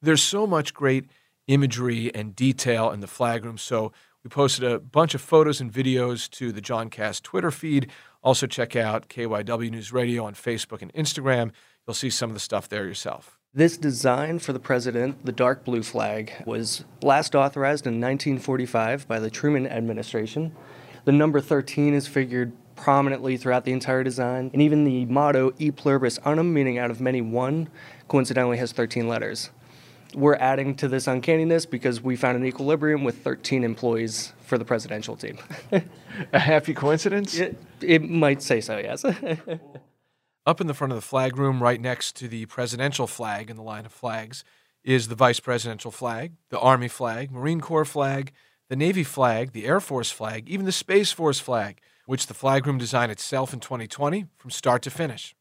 There's 0.00 0.22
so 0.22 0.46
much 0.46 0.72
great 0.72 1.10
imagery 1.46 2.14
and 2.14 2.34
detail 2.34 2.90
in 2.90 3.00
the 3.00 3.06
flag 3.06 3.44
room. 3.44 3.58
So 3.58 3.92
we 4.22 4.28
posted 4.30 4.64
a 4.64 4.78
bunch 4.78 5.14
of 5.14 5.20
photos 5.20 5.60
and 5.60 5.72
videos 5.72 6.30
to 6.30 6.52
the 6.52 6.62
Jawncast 6.62 7.22
Twitter 7.22 7.50
feed. 7.50 7.90
Also, 8.24 8.46
check 8.46 8.74
out 8.74 9.10
KYW 9.10 9.70
News 9.70 9.92
Radio 9.92 10.24
on 10.24 10.32
Facebook 10.32 10.80
and 10.80 10.90
Instagram. 10.94 11.52
You'll 11.86 11.92
see 11.92 12.08
some 12.08 12.30
of 12.30 12.34
the 12.34 12.40
stuff 12.40 12.70
there 12.70 12.86
yourself. 12.86 13.38
This 13.52 13.76
design 13.76 14.38
for 14.38 14.54
the 14.54 14.58
president, 14.58 15.26
the 15.26 15.30
dark 15.30 15.62
blue 15.62 15.82
flag, 15.82 16.32
was 16.46 16.86
last 17.02 17.34
authorized 17.34 17.86
in 17.86 18.00
1945 18.00 19.06
by 19.06 19.20
the 19.20 19.30
Truman 19.30 19.66
administration. 19.66 20.56
The 21.04 21.12
number 21.12 21.38
13 21.38 21.92
is 21.92 22.08
figured 22.08 22.52
prominently 22.76 23.36
throughout 23.36 23.66
the 23.66 23.72
entire 23.72 24.02
design, 24.02 24.50
and 24.54 24.62
even 24.62 24.84
the 24.84 25.04
motto 25.04 25.52
E 25.58 25.70
pluribus 25.70 26.18
unum, 26.24 26.54
meaning 26.54 26.78
out 26.78 26.90
of 26.90 27.02
many 27.02 27.20
one, 27.20 27.68
coincidentally 28.08 28.56
has 28.56 28.72
13 28.72 29.06
letters 29.06 29.50
we're 30.14 30.36
adding 30.36 30.74
to 30.76 30.88
this 30.88 31.06
uncanniness 31.06 31.66
because 31.66 32.00
we 32.00 32.16
found 32.16 32.36
an 32.36 32.44
equilibrium 32.44 33.04
with 33.04 33.18
13 33.18 33.64
employees 33.64 34.32
for 34.42 34.58
the 34.58 34.64
presidential 34.64 35.16
team. 35.16 35.38
a 36.32 36.38
happy 36.38 36.74
coincidence? 36.74 37.34
It, 37.36 37.56
it 37.80 38.08
might 38.08 38.42
say 38.42 38.60
so, 38.60 38.78
yes. 38.78 39.04
Up 40.46 40.60
in 40.60 40.66
the 40.66 40.74
front 40.74 40.92
of 40.92 40.96
the 40.96 41.02
flag 41.02 41.38
room, 41.38 41.62
right 41.62 41.80
next 41.80 42.16
to 42.16 42.28
the 42.28 42.46
presidential 42.46 43.06
flag 43.06 43.50
in 43.50 43.56
the 43.56 43.62
line 43.62 43.86
of 43.86 43.92
flags, 43.92 44.44
is 44.84 45.08
the 45.08 45.14
vice 45.14 45.40
presidential 45.40 45.90
flag, 45.90 46.32
the 46.50 46.60
Army 46.60 46.88
flag, 46.88 47.30
Marine 47.30 47.60
Corps 47.60 47.86
flag, 47.86 48.32
the 48.68 48.76
Navy 48.76 49.04
flag, 49.04 49.52
the 49.52 49.66
Air 49.66 49.80
Force 49.80 50.10
flag, 50.10 50.48
even 50.48 50.66
the 50.66 50.72
Space 50.72 51.12
Force 51.12 51.40
flag, 51.40 51.80
which 52.06 52.26
the 52.26 52.34
flag 52.34 52.66
room 52.66 52.76
designed 52.76 53.10
itself 53.10 53.54
in 53.54 53.60
2020 53.60 54.26
from 54.36 54.50
start 54.50 54.82
to 54.82 54.90
finish. 54.90 55.34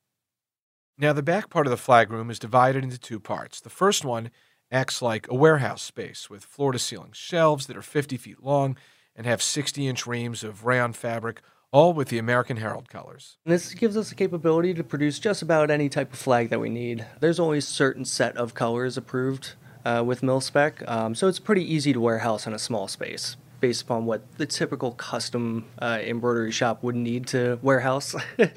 Now, 0.98 1.12
the 1.12 1.24
back 1.24 1.50
part 1.50 1.66
of 1.66 1.72
the 1.72 1.78
flag 1.78 2.12
room 2.12 2.30
is 2.30 2.40
divided 2.40 2.84
into 2.84 3.00
two 3.00 3.20
parts. 3.20 3.60
The 3.60 3.70
first 3.70 4.06
one 4.06 4.30
acts 4.74 5.02
like 5.02 5.30
a 5.30 5.36
warehouse 5.36 5.84
space 5.84 6.30
with 6.30 6.44
floor 6.44 6.72
to 6.72 6.80
ceiling 6.80 7.12
shelves 7.14 7.68
that 7.68 7.78
are 7.78 7.82
50 7.84 8.18
feet 8.18 8.44
long 8.44 8.76
and 9.16 9.28
have 9.28 9.42
60 9.42 9.88
inch 9.88 10.08
reams 10.08 10.44
of 10.44 10.66
rayon 10.66 10.92
fabric, 10.94 11.42
all 11.72 11.94
with 11.94 12.10
the 12.10 12.18
American 12.18 12.58
Herald 12.58 12.90
colors. 12.90 13.38
This 13.46 13.74
gives 13.76 13.96
us 13.96 14.10
the 14.10 14.16
capability 14.16 14.74
to 14.74 14.84
produce 14.84 15.20
just 15.20 15.44
about 15.44 15.70
any 15.70 15.88
type 15.90 16.12
of 16.12 16.20
flag 16.20 16.50
that 16.50 16.60
we 16.60 16.70
need. 16.70 17.06
There's 17.20 17.40
always 17.40 17.68
certain 17.68 18.04
set 18.04 18.36
of 18.36 18.56
colors 18.56 18.98
approved 18.98 19.54
uh, 19.86 20.04
with 20.06 20.24
mil 20.24 20.42
spec, 20.42 20.82
um, 20.90 21.14
so 21.14 21.28
it's 21.28 21.40
pretty 21.40 21.72
easy 21.72 21.94
to 21.94 22.02
warehouse 22.02 22.48
in 22.48 22.54
a 22.54 22.60
small 22.60 22.88
space 22.88 23.38
based 23.60 23.84
upon 23.84 24.06
what 24.06 24.38
the 24.38 24.46
typical 24.46 24.92
custom 24.92 25.66
uh, 25.82 26.00
embroidery 26.02 26.52
shop 26.52 26.84
would 26.84 26.96
need 26.96 27.28
to 27.28 27.58
warehouse. 27.62 28.14
the 28.38 28.52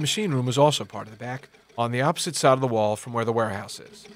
machine 0.00 0.32
room 0.32 0.48
is 0.48 0.58
also 0.58 0.84
part 0.84 1.06
of 1.06 1.12
the 1.12 1.18
back, 1.18 1.48
on 1.78 1.92
the 1.92 2.00
opposite 2.02 2.36
side 2.36 2.52
of 2.52 2.60
the 2.60 2.66
wall 2.66 2.96
from 2.96 3.12
where 3.12 3.24
the 3.24 3.32
warehouse 3.32 3.80
is. 3.80 4.06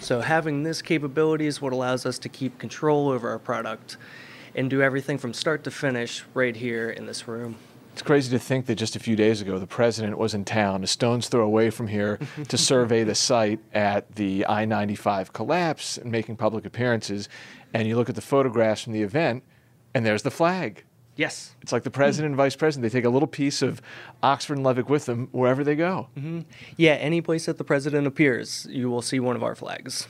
So 0.00 0.20
having 0.20 0.62
this 0.62 0.82
capability 0.82 1.46
is 1.46 1.62
what 1.62 1.72
allows 1.72 2.04
us 2.04 2.18
to 2.20 2.28
keep 2.28 2.58
control 2.58 3.08
over 3.08 3.30
our 3.30 3.38
product 3.38 3.96
and 4.54 4.68
do 4.68 4.82
everything 4.82 5.18
from 5.18 5.32
start 5.32 5.64
to 5.64 5.70
finish 5.70 6.24
right 6.34 6.54
here 6.54 6.90
in 6.90 7.06
this 7.06 7.26
room. 7.26 7.56
It's 7.94 8.02
crazy 8.02 8.30
to 8.30 8.38
think 8.40 8.66
that 8.66 8.74
just 8.74 8.96
a 8.96 8.98
few 8.98 9.14
days 9.14 9.40
ago 9.40 9.58
the 9.58 9.66
president 9.66 10.18
was 10.18 10.34
in 10.34 10.44
town, 10.44 10.82
a 10.82 10.86
stone's 10.86 11.28
throw 11.28 11.44
away 11.44 11.70
from 11.70 11.86
here, 11.86 12.18
to 12.48 12.58
survey 12.58 13.04
the 13.04 13.14
site 13.14 13.60
at 13.72 14.16
the 14.16 14.44
I 14.46 14.64
95 14.64 15.32
collapse 15.32 15.96
and 15.96 16.10
making 16.10 16.36
public 16.36 16.66
appearances. 16.66 17.28
And 17.72 17.86
you 17.86 17.96
look 17.96 18.08
at 18.08 18.14
the 18.14 18.20
photographs 18.20 18.82
from 18.82 18.94
the 18.94 19.02
event, 19.02 19.44
and 19.94 20.04
there's 20.04 20.22
the 20.22 20.30
flag. 20.30 20.84
Yes. 21.16 21.54
It's 21.62 21.72
like 21.72 21.84
the 21.84 21.90
president 21.90 22.30
and 22.30 22.36
vice 22.36 22.56
president. 22.56 22.90
They 22.90 22.98
take 22.98 23.04
a 23.04 23.10
little 23.10 23.28
piece 23.28 23.62
of 23.62 23.80
Oxford 24.22 24.56
and 24.56 24.66
Levick 24.66 24.88
with 24.88 25.06
them 25.06 25.28
wherever 25.32 25.62
they 25.62 25.76
go. 25.76 26.08
Mm-hmm. 26.16 26.40
Yeah, 26.76 26.94
any 26.94 27.20
place 27.20 27.46
that 27.46 27.58
the 27.58 27.64
president 27.64 28.06
appears, 28.06 28.66
you 28.68 28.90
will 28.90 29.02
see 29.02 29.20
one 29.20 29.36
of 29.36 29.42
our 29.42 29.54
flags. 29.54 30.08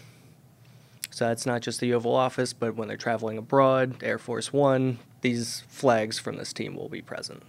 So 1.11 1.29
that's 1.29 1.47
not 1.47 1.61
just 1.61 1.81
the 1.81 1.95
Oval 1.95 2.15
Office, 2.15 2.53
but 2.53 2.75
when 2.75 2.89
they're 2.89 2.97
traveling 2.97 3.39
abroad, 3.39 4.03
Air 4.03 4.19
Force 4.19 4.53
One, 4.53 4.99
these 5.21 5.63
flags 5.69 6.19
from 6.19 6.37
this 6.37 6.53
team 6.53 6.75
will 6.75 6.89
be 6.89 7.03
present. 7.03 7.43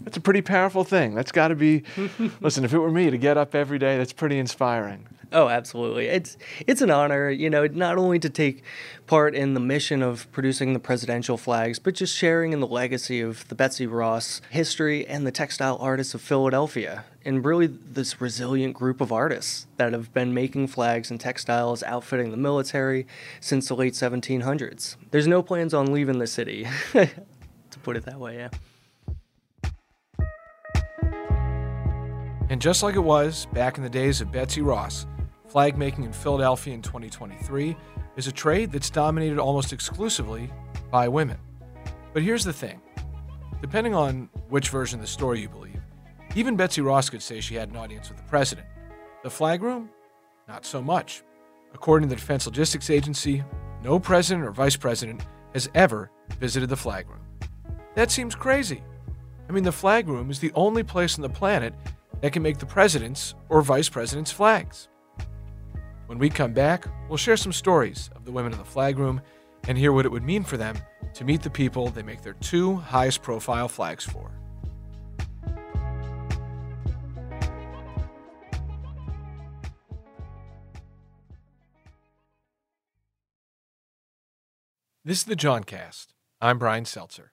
That's 0.00 0.16
a 0.16 0.20
pretty 0.20 0.42
powerful 0.42 0.82
thing. 0.82 1.14
That's 1.14 1.30
got 1.30 1.48
to 1.48 1.54
be. 1.54 1.84
listen, 2.40 2.64
if 2.64 2.72
it 2.72 2.78
were 2.78 2.90
me 2.90 3.10
to 3.10 3.18
get 3.18 3.36
up 3.36 3.54
every 3.54 3.78
day, 3.78 3.96
that's 3.96 4.12
pretty 4.12 4.38
inspiring. 4.38 5.06
Oh, 5.32 5.48
absolutely. 5.48 6.06
It's 6.06 6.36
it's 6.66 6.82
an 6.82 6.90
honor, 6.90 7.30
you 7.30 7.48
know, 7.48 7.66
not 7.66 7.96
only 7.96 8.18
to 8.18 8.28
take 8.28 8.62
part 9.06 9.34
in 9.34 9.54
the 9.54 9.60
mission 9.60 10.02
of 10.02 10.30
producing 10.30 10.74
the 10.74 10.78
presidential 10.78 11.38
flags, 11.38 11.78
but 11.78 11.94
just 11.94 12.14
sharing 12.16 12.52
in 12.52 12.60
the 12.60 12.66
legacy 12.66 13.20
of 13.20 13.48
the 13.48 13.54
Betsy 13.54 13.86
Ross 13.86 14.42
history 14.50 15.06
and 15.06 15.26
the 15.26 15.32
textile 15.32 15.78
artists 15.80 16.12
of 16.12 16.20
Philadelphia, 16.20 17.04
and 17.24 17.44
really 17.44 17.66
this 17.66 18.20
resilient 18.20 18.74
group 18.74 19.00
of 19.00 19.10
artists 19.10 19.66
that 19.78 19.92
have 19.94 20.12
been 20.12 20.34
making 20.34 20.66
flags 20.66 21.10
and 21.10 21.18
textiles, 21.18 21.82
outfitting 21.82 22.30
the 22.30 22.36
military 22.36 23.06
since 23.40 23.68
the 23.68 23.74
late 23.74 23.94
1700s. 23.94 24.96
There's 25.10 25.26
no 25.26 25.42
plans 25.42 25.72
on 25.72 25.92
leaving 25.92 26.18
the 26.18 26.26
city, 26.26 26.68
to 26.92 27.78
put 27.82 27.96
it 27.96 28.04
that 28.04 28.20
way. 28.20 28.36
Yeah. 28.36 28.48
And 32.50 32.60
just 32.60 32.82
like 32.82 32.96
it 32.96 33.00
was 33.00 33.46
back 33.54 33.78
in 33.78 33.82
the 33.82 33.88
days 33.88 34.20
of 34.20 34.30
Betsy 34.30 34.60
Ross, 34.60 35.06
flag 35.52 35.76
making 35.76 36.04
in 36.04 36.12
Philadelphia 36.14 36.72
in 36.72 36.80
2023 36.80 37.76
is 38.16 38.26
a 38.26 38.32
trade 38.32 38.72
that's 38.72 38.88
dominated 38.88 39.38
almost 39.38 39.70
exclusively 39.74 40.50
by 40.90 41.06
women. 41.06 41.36
But 42.14 42.22
here's 42.22 42.42
the 42.42 42.54
thing 42.54 42.80
depending 43.60 43.94
on 43.94 44.30
which 44.48 44.70
version 44.70 44.98
of 44.98 45.02
the 45.04 45.12
story 45.12 45.42
you 45.42 45.50
believe, 45.50 45.82
even 46.34 46.56
Betsy 46.56 46.80
Ross 46.80 47.10
could 47.10 47.20
say 47.20 47.38
she 47.38 47.54
had 47.54 47.68
an 47.68 47.76
audience 47.76 48.08
with 48.08 48.16
the 48.16 48.24
president. 48.24 48.66
The 49.22 49.28
flag 49.28 49.62
room? 49.62 49.90
Not 50.48 50.64
so 50.64 50.80
much. 50.80 51.22
According 51.74 52.08
to 52.08 52.14
the 52.14 52.18
Defense 52.18 52.46
Logistics 52.46 52.88
Agency, 52.88 53.44
no 53.84 54.00
president 54.00 54.46
or 54.46 54.52
vice 54.52 54.76
president 54.76 55.22
has 55.52 55.68
ever 55.74 56.10
visited 56.40 56.70
the 56.70 56.76
flag 56.78 57.10
room. 57.10 57.20
That 57.94 58.10
seems 58.10 58.34
crazy. 58.34 58.82
I 59.50 59.52
mean, 59.52 59.64
the 59.64 59.70
flag 59.70 60.08
room 60.08 60.30
is 60.30 60.38
the 60.38 60.52
only 60.54 60.82
place 60.82 61.16
on 61.16 61.22
the 61.22 61.28
planet 61.28 61.74
that 62.22 62.32
can 62.32 62.42
make 62.42 62.56
the 62.56 62.64
president's 62.64 63.34
or 63.50 63.60
vice 63.60 63.90
president's 63.90 64.32
flags. 64.32 64.88
When 66.12 66.18
we 66.18 66.28
come 66.28 66.52
back, 66.52 66.84
we'll 67.08 67.16
share 67.16 67.38
some 67.38 67.54
stories 67.54 68.10
of 68.14 68.26
the 68.26 68.32
women 68.32 68.52
of 68.52 68.58
the 68.58 68.66
flag 68.66 68.98
room 68.98 69.22
and 69.66 69.78
hear 69.78 69.92
what 69.92 70.04
it 70.04 70.12
would 70.12 70.22
mean 70.22 70.44
for 70.44 70.58
them 70.58 70.76
to 71.14 71.24
meet 71.24 71.40
the 71.40 71.48
people 71.48 71.88
they 71.88 72.02
make 72.02 72.20
their 72.20 72.34
two 72.34 72.76
highest 72.76 73.22
profile 73.22 73.66
flags 73.66 74.04
for. 74.04 74.30
This 85.06 85.20
is 85.20 85.24
the 85.24 85.34
Jawncast. 85.34 86.08
I'm 86.42 86.58
Brian 86.58 86.84
Seltzer. 86.84 87.32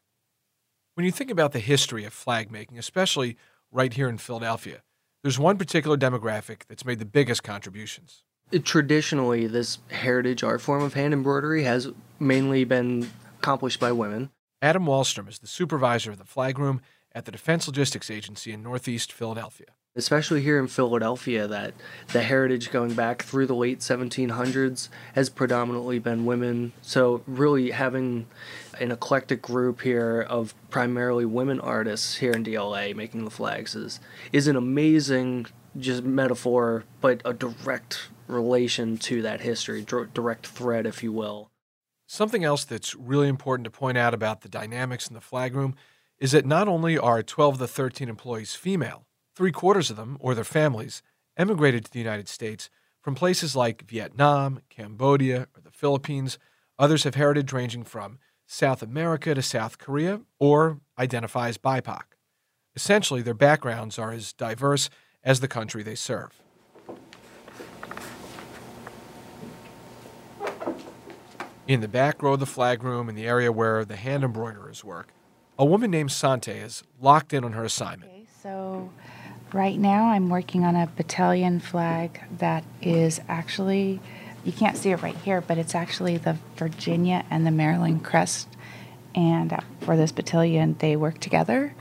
When 0.93 1.05
you 1.05 1.11
think 1.11 1.29
about 1.29 1.51
the 1.51 1.59
history 1.59 2.05
of 2.05 2.13
flag 2.13 2.49
making, 2.49 2.79
especially 2.79 3.35
right 3.73 3.91
here 3.91 4.07
in 4.07 4.19
Philadelphia, 4.19 4.83
there's 5.21 5.37
one 5.37 5.57
particular 5.57 5.97
demographic 5.97 6.61
that's 6.69 6.85
made 6.85 6.99
the 6.99 7.05
biggest 7.05 7.43
contributions. 7.43 8.23
Traditionally, 8.63 9.45
this 9.47 9.77
heritage 9.89 10.43
art 10.43 10.61
form 10.61 10.81
of 10.81 10.95
hand 10.95 11.13
embroidery 11.13 11.63
has 11.63 11.89
mainly 12.19 12.63
been 12.63 13.09
accomplished 13.37 13.79
by 13.79 13.91
women. 13.91 14.31
Adam 14.61 14.85
Wallstrom 14.85 15.29
is 15.29 15.39
the 15.39 15.47
supervisor 15.47 16.11
of 16.11 16.17
the 16.17 16.25
flag 16.25 16.57
room 16.59 16.81
at 17.13 17.25
the 17.25 17.31
Defense 17.31 17.67
Logistics 17.67 18.11
Agency 18.11 18.51
in 18.51 18.63
Northeast 18.63 19.11
Philadelphia. 19.11 19.67
Especially 19.95 20.41
here 20.41 20.59
in 20.59 20.67
Philadelphia, 20.67 21.47
that 21.47 21.73
the 22.13 22.21
heritage 22.21 22.71
going 22.71 22.93
back 22.93 23.23
through 23.23 23.47
the 23.47 23.55
late 23.55 23.79
1700s 23.79 24.89
has 25.15 25.29
predominantly 25.29 25.99
been 25.99 26.25
women. 26.25 26.73
So, 26.81 27.23
really 27.25 27.71
having 27.71 28.27
an 28.79 28.91
eclectic 28.91 29.41
group 29.41 29.81
here 29.81 30.21
of 30.21 30.53
primarily 30.69 31.25
women 31.25 31.59
artists 31.59 32.17
here 32.17 32.31
in 32.31 32.43
DLA 32.43 32.95
making 32.95 33.25
the 33.25 33.31
flags 33.31 33.75
is, 33.75 33.99
is 34.31 34.47
an 34.47 34.55
amazing 34.55 35.47
just 35.77 36.03
metaphor, 36.03 36.83
but 37.01 37.21
a 37.25 37.33
direct 37.33 38.09
relation 38.27 38.97
to 38.97 39.21
that 39.21 39.41
history, 39.41 39.83
direct 39.83 40.47
thread, 40.47 40.85
if 40.85 41.03
you 41.03 41.11
will. 41.11 41.49
Something 42.07 42.43
else 42.43 42.63
that's 42.63 42.95
really 42.95 43.27
important 43.27 43.65
to 43.65 43.71
point 43.71 43.97
out 43.97 44.13
about 44.13 44.41
the 44.41 44.49
dynamics 44.49 45.07
in 45.07 45.13
the 45.13 45.21
flag 45.21 45.55
room 45.55 45.75
is 46.19 46.31
that 46.31 46.45
not 46.45 46.67
only 46.67 46.97
are 46.97 47.23
12 47.23 47.55
of 47.55 47.59
the 47.59 47.67
13 47.67 48.09
employees 48.09 48.55
female, 48.55 49.05
three 49.35 49.51
quarters 49.51 49.89
of 49.89 49.97
them, 49.97 50.17
or 50.19 50.35
their 50.35 50.43
families, 50.43 51.01
emigrated 51.37 51.85
to 51.85 51.91
the 51.91 51.99
United 51.99 52.27
States 52.27 52.69
from 52.99 53.15
places 53.15 53.55
like 53.55 53.87
Vietnam, 53.87 54.61
Cambodia, 54.69 55.47
or 55.55 55.61
the 55.63 55.71
Philippines. 55.71 56.37
Others 56.77 57.03
have 57.03 57.15
heritage 57.15 57.53
ranging 57.53 57.83
from 57.83 58.19
South 58.45 58.81
America 58.81 59.33
to 59.35 59.41
South 59.41 59.77
Korea, 59.77 60.21
or 60.39 60.79
identify 60.97 61.47
as 61.47 61.57
BIPOC. 61.57 62.01
Essentially, 62.75 63.21
their 63.21 63.33
backgrounds 63.33 63.99
are 63.99 64.11
as 64.11 64.33
diverse 64.33 64.89
as 65.23 65.39
the 65.39 65.47
country 65.47 65.83
they 65.83 65.95
serve. 65.95 66.41
In 71.67 71.81
the 71.81 71.87
back 71.87 72.23
row 72.23 72.33
of 72.33 72.39
the 72.39 72.47
flag 72.47 72.83
room, 72.83 73.09
in 73.09 73.15
the 73.15 73.27
area 73.27 73.51
where 73.51 73.85
the 73.85 73.95
hand 73.95 74.23
embroiderers 74.23 74.83
work, 74.83 75.09
a 75.57 75.65
woman 75.65 75.91
named 75.91 76.11
Sante 76.11 76.51
is 76.51 76.83
locked 76.99 77.31
in 77.31 77.43
on 77.43 77.51
her 77.51 77.63
assignment. 77.63 78.11
Okay, 78.11 78.25
so 78.41 78.89
right 79.53 79.77
now 79.77 80.05
I'm 80.05 80.29
working 80.29 80.63
on 80.63 80.75
a 80.75 80.87
battalion 80.87 81.59
flag 81.59 82.21
that 82.39 82.63
is 82.81 83.21
actually, 83.27 83.99
you 84.43 84.51
can't 84.51 84.77
see 84.77 84.89
it 84.89 85.01
right 85.03 85.17
here, 85.17 85.41
but 85.41 85.59
it's 85.59 85.75
actually 85.75 86.17
the 86.17 86.37
Virginia 86.55 87.23
and 87.29 87.45
the 87.45 87.51
Maryland 87.51 88.03
crest. 88.03 88.47
And 89.13 89.55
for 89.81 89.95
this 89.95 90.11
battalion, 90.11 90.75
they 90.79 90.95
work 90.95 91.19
together. 91.19 91.75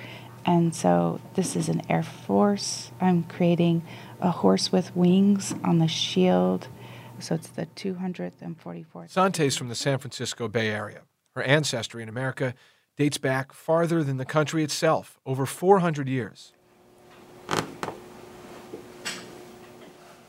And 0.45 0.75
so 0.75 1.21
this 1.35 1.55
is 1.57 1.69
an 1.69 1.83
Air 1.91 2.03
Force. 2.03 2.91
I'm 3.01 3.25
creating 3.25 3.83
a 4.21 4.31
horse 4.31 4.73
with 4.73 4.95
wings 4.97 5.55
on 5.63 5.79
the 5.79 5.89
shield. 5.89 6.69
So 7.21 7.35
it's 7.35 7.49
the 7.49 7.67
244th. 7.77 9.11
Sante's 9.11 9.57
from 9.57 9.69
the 9.69 9.75
San 9.75 9.99
Francisco 9.99 10.49
Bay 10.49 10.71
Area. 10.71 11.03
Her 11.35 11.43
ancestry 11.43 12.03
in 12.03 12.09
America 12.09 12.55
dates 12.97 13.19
back 13.19 13.53
farther 13.53 14.03
than 14.03 14.17
the 14.17 14.25
country 14.25 14.65
itself, 14.65 15.19
over 15.25 15.47
400 15.47 16.09
years. 16.09 16.53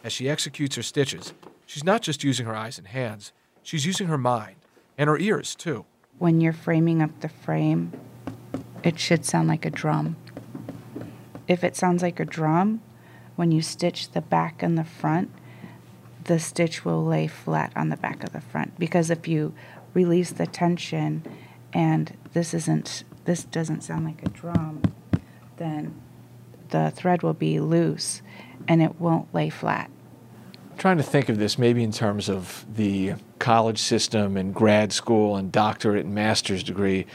As 0.03 0.13
she 0.13 0.29
executes 0.29 0.75
her 0.75 0.83
stitches, 0.83 1.33
she's 1.65 1.83
not 1.83 2.01
just 2.01 2.23
using 2.23 2.45
her 2.45 2.55
eyes 2.55 2.77
and 2.77 2.87
hands, 2.87 3.33
she's 3.63 3.85
using 3.85 4.07
her 4.07 4.17
mind 4.17 4.55
and 4.97 5.07
her 5.09 5.17
ears 5.17 5.55
too. 5.55 5.85
When 6.19 6.41
you're 6.41 6.53
framing 6.53 7.01
up 7.01 7.19
the 7.21 7.29
frame, 7.29 7.91
it 8.83 8.99
should 8.99 9.25
sound 9.25 9.47
like 9.47 9.65
a 9.65 9.69
drum. 9.69 10.15
If 11.47 11.63
it 11.63 11.75
sounds 11.75 12.01
like 12.01 12.19
a 12.19 12.25
drum, 12.25 12.81
when 13.35 13.51
you 13.51 13.61
stitch 13.61 14.11
the 14.11 14.21
back 14.21 14.61
and 14.61 14.77
the 14.77 14.83
front, 14.83 15.31
the 16.25 16.39
stitch 16.39 16.85
will 16.85 17.03
lay 17.03 17.25
flat 17.27 17.71
on 17.75 17.89
the 17.89 17.97
back 17.97 18.23
of 18.23 18.33
the 18.33 18.41
front 18.41 18.77
because 18.77 19.09
if 19.09 19.27
you 19.27 19.53
release 19.93 20.31
the 20.31 20.45
tension 20.45 21.23
and 21.73 22.15
this 22.33 22.53
isn't 22.53 23.03
this 23.25 23.43
doesn't 23.43 23.81
sound 23.81 24.05
like 24.05 24.21
a 24.23 24.29
drum, 24.29 24.81
then 25.57 25.93
the 26.69 26.91
thread 26.95 27.23
will 27.23 27.33
be 27.33 27.59
loose 27.59 28.21
and 28.67 28.81
it 28.81 28.99
won't 28.99 29.33
lay 29.33 29.49
flat. 29.49 29.89
I'm 30.71 30.77
trying 30.77 30.97
to 30.97 31.03
think 31.03 31.29
of 31.29 31.37
this 31.37 31.57
maybe 31.57 31.83
in 31.83 31.91
terms 31.91 32.29
of 32.29 32.65
the 32.73 33.13
college 33.39 33.79
system 33.79 34.37
and 34.37 34.53
grad 34.53 34.91
school 34.93 35.35
and 35.35 35.51
doctorate 35.51 36.05
and 36.05 36.13
master's 36.13 36.63
degree. 36.63 37.05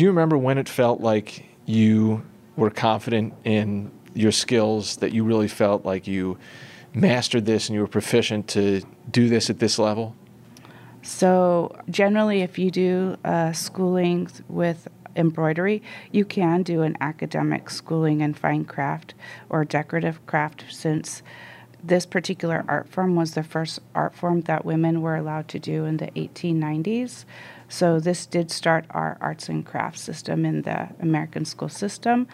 Do 0.00 0.04
you 0.04 0.10
remember 0.12 0.38
when 0.38 0.56
it 0.56 0.66
felt 0.66 1.02
like 1.02 1.44
you 1.66 2.24
were 2.56 2.70
confident 2.70 3.34
in 3.44 3.90
your 4.14 4.32
skills, 4.32 4.96
that 4.96 5.12
you 5.12 5.24
really 5.24 5.46
felt 5.46 5.84
like 5.84 6.06
you 6.06 6.38
mastered 6.94 7.44
this 7.44 7.68
and 7.68 7.74
you 7.74 7.82
were 7.82 7.86
proficient 7.86 8.48
to 8.48 8.80
do 9.10 9.28
this 9.28 9.50
at 9.50 9.58
this 9.58 9.78
level? 9.78 10.16
So, 11.02 11.76
generally, 11.90 12.40
if 12.40 12.58
you 12.58 12.70
do 12.70 13.18
uh, 13.26 13.52
schooling 13.52 14.30
with 14.48 14.88
embroidery, 15.16 15.82
you 16.12 16.24
can 16.24 16.62
do 16.62 16.80
an 16.80 16.96
academic 17.02 17.68
schooling 17.68 18.22
in 18.22 18.32
fine 18.32 18.64
craft 18.64 19.12
or 19.50 19.66
decorative 19.66 20.24
craft 20.24 20.64
since 20.70 21.22
this 21.84 22.06
particular 22.06 22.64
art 22.68 22.88
form 22.88 23.16
was 23.16 23.34
the 23.34 23.42
first 23.42 23.80
art 23.94 24.14
form 24.14 24.40
that 24.42 24.64
women 24.64 25.02
were 25.02 25.16
allowed 25.16 25.48
to 25.48 25.58
do 25.58 25.84
in 25.84 25.98
the 25.98 26.06
1890s. 26.12 27.26
So 27.70 28.00
this 28.00 28.26
did 28.26 28.50
start 28.50 28.84
our 28.90 29.16
arts 29.20 29.48
and 29.48 29.64
crafts 29.64 30.00
system 30.00 30.44
in 30.44 30.62
the 30.62 30.88
American 31.00 31.44
school 31.44 31.68
system. 31.68 32.26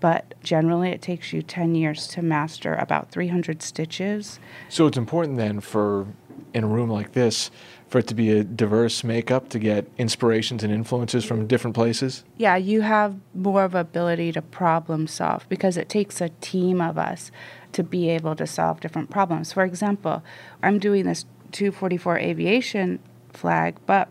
But 0.00 0.34
generally, 0.42 0.90
it 0.90 1.00
takes 1.00 1.32
you 1.32 1.42
10 1.42 1.74
years 1.74 2.06
to 2.08 2.22
master 2.22 2.74
about 2.74 3.10
300 3.10 3.62
stitches. 3.62 4.38
So 4.68 4.86
it's 4.86 4.98
important 4.98 5.38
then 5.38 5.60
for, 5.60 6.06
in 6.52 6.64
a 6.64 6.66
room 6.66 6.90
like 6.90 7.12
this, 7.12 7.50
for 7.88 7.98
it 7.98 8.06
to 8.08 8.14
be 8.14 8.30
a 8.30 8.42
diverse 8.44 9.04
makeup 9.04 9.48
to 9.50 9.58
get 9.58 9.86
inspirations 9.98 10.64
and 10.64 10.72
influences 10.72 11.24
from 11.24 11.46
different 11.46 11.74
places? 11.74 12.24
Yeah, 12.36 12.56
you 12.56 12.80
have 12.80 13.16
more 13.34 13.64
of 13.64 13.74
ability 13.74 14.32
to 14.32 14.42
problem 14.42 15.06
solve 15.06 15.48
because 15.48 15.76
it 15.76 15.88
takes 15.88 16.20
a 16.20 16.30
team 16.40 16.80
of 16.80 16.98
us 16.98 17.30
to 17.72 17.82
be 17.82 18.10
able 18.10 18.34
to 18.36 18.46
solve 18.46 18.80
different 18.80 19.08
problems. 19.08 19.52
For 19.52 19.62
example, 19.62 20.22
I'm 20.62 20.78
doing 20.78 21.04
this 21.04 21.26
244 21.52 22.18
aviation 22.18 22.98
flag, 23.30 23.76
but 23.86 24.08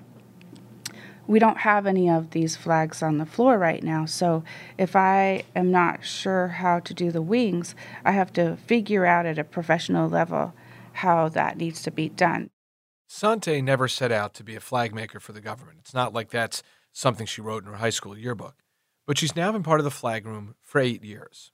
we 1.31 1.39
don't 1.39 1.59
have 1.59 1.87
any 1.87 2.09
of 2.09 2.31
these 2.31 2.57
flags 2.57 3.01
on 3.01 3.17
the 3.17 3.25
floor 3.25 3.57
right 3.57 3.81
now. 3.81 4.05
So 4.05 4.43
if 4.77 4.97
I 4.97 5.43
am 5.55 5.71
not 5.71 6.03
sure 6.03 6.49
how 6.49 6.81
to 6.81 6.93
do 6.93 7.09
the 7.09 7.21
wings, 7.21 7.73
I 8.03 8.11
have 8.11 8.33
to 8.33 8.57
figure 8.57 9.05
out 9.05 9.25
at 9.25 9.39
a 9.39 9.45
professional 9.45 10.09
level 10.09 10.53
how 10.91 11.29
that 11.29 11.55
needs 11.55 11.81
to 11.83 11.91
be 11.91 12.09
done. 12.09 12.49
Sante 13.07 13.61
never 13.61 13.87
set 13.87 14.11
out 14.11 14.33
to 14.33 14.43
be 14.43 14.57
a 14.57 14.59
flag 14.59 14.93
maker 14.93 15.21
for 15.21 15.31
the 15.31 15.39
government. 15.39 15.77
It's 15.79 15.93
not 15.93 16.13
like 16.13 16.31
that's 16.31 16.63
something 16.91 17.25
she 17.25 17.39
wrote 17.39 17.63
in 17.63 17.71
her 17.71 17.77
high 17.77 17.91
school 17.91 18.17
yearbook. 18.17 18.55
But 19.07 19.17
she's 19.17 19.35
now 19.35 19.53
been 19.53 19.63
part 19.63 19.79
of 19.79 19.85
the 19.85 19.89
flag 19.89 20.25
room 20.25 20.55
for 20.61 20.81
eight 20.81 21.01
years. 21.01 21.53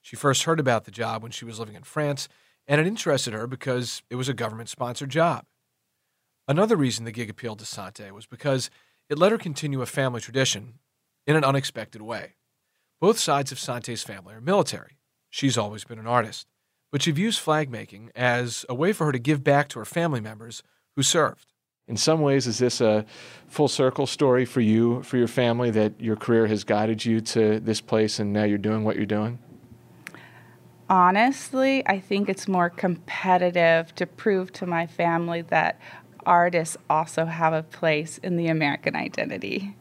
She 0.00 0.16
first 0.16 0.44
heard 0.44 0.58
about 0.58 0.86
the 0.86 0.90
job 0.90 1.22
when 1.22 1.32
she 1.32 1.44
was 1.44 1.58
living 1.58 1.74
in 1.74 1.82
France, 1.82 2.30
and 2.66 2.80
it 2.80 2.86
interested 2.86 3.34
her 3.34 3.46
because 3.46 4.02
it 4.08 4.14
was 4.16 4.30
a 4.30 4.34
government 4.34 4.70
sponsored 4.70 5.10
job. 5.10 5.44
Another 6.46 6.76
reason 6.76 7.04
the 7.04 7.12
gig 7.12 7.28
appealed 7.28 7.58
to 7.58 7.66
Sante 7.66 8.10
was 8.10 8.24
because 8.24 8.70
it 9.08 9.18
let 9.18 9.32
her 9.32 9.38
continue 9.38 9.82
a 9.82 9.86
family 9.86 10.20
tradition 10.20 10.74
in 11.26 11.36
an 11.36 11.44
unexpected 11.44 12.02
way. 12.02 12.34
Both 13.00 13.18
sides 13.18 13.52
of 13.52 13.58
Sante's 13.58 14.02
family 14.02 14.34
are 14.34 14.40
military. 14.40 14.98
She's 15.30 15.58
always 15.58 15.84
been 15.84 15.98
an 15.98 16.06
artist, 16.06 16.46
but 16.90 17.02
she 17.02 17.10
views 17.10 17.38
flag 17.38 17.70
making 17.70 18.10
as 18.16 18.64
a 18.68 18.74
way 18.74 18.92
for 18.92 19.06
her 19.06 19.12
to 19.12 19.18
give 19.18 19.44
back 19.44 19.68
to 19.68 19.78
her 19.78 19.84
family 19.84 20.20
members 20.20 20.62
who 20.96 21.02
served. 21.02 21.52
In 21.86 21.96
some 21.96 22.20
ways, 22.20 22.46
is 22.46 22.58
this 22.58 22.82
a 22.82 23.06
full 23.46 23.68
circle 23.68 24.06
story 24.06 24.44
for 24.44 24.60
you, 24.60 25.02
for 25.02 25.16
your 25.16 25.28
family, 25.28 25.70
that 25.70 25.98
your 25.98 26.16
career 26.16 26.46
has 26.46 26.64
guided 26.64 27.04
you 27.04 27.20
to 27.22 27.60
this 27.60 27.80
place 27.80 28.18
and 28.18 28.32
now 28.32 28.44
you're 28.44 28.58
doing 28.58 28.84
what 28.84 28.96
you're 28.96 29.06
doing? 29.06 29.38
Honestly, 30.90 31.86
I 31.86 31.98
think 31.98 32.28
it's 32.28 32.48
more 32.48 32.70
competitive 32.70 33.94
to 33.94 34.06
prove 34.06 34.52
to 34.52 34.66
my 34.66 34.86
family 34.86 35.42
that 35.42 35.80
artists 36.28 36.76
also 36.88 37.24
have 37.24 37.52
a 37.52 37.62
place 37.62 38.18
in 38.18 38.36
the 38.36 38.46
American 38.46 38.94
identity. 38.94 39.74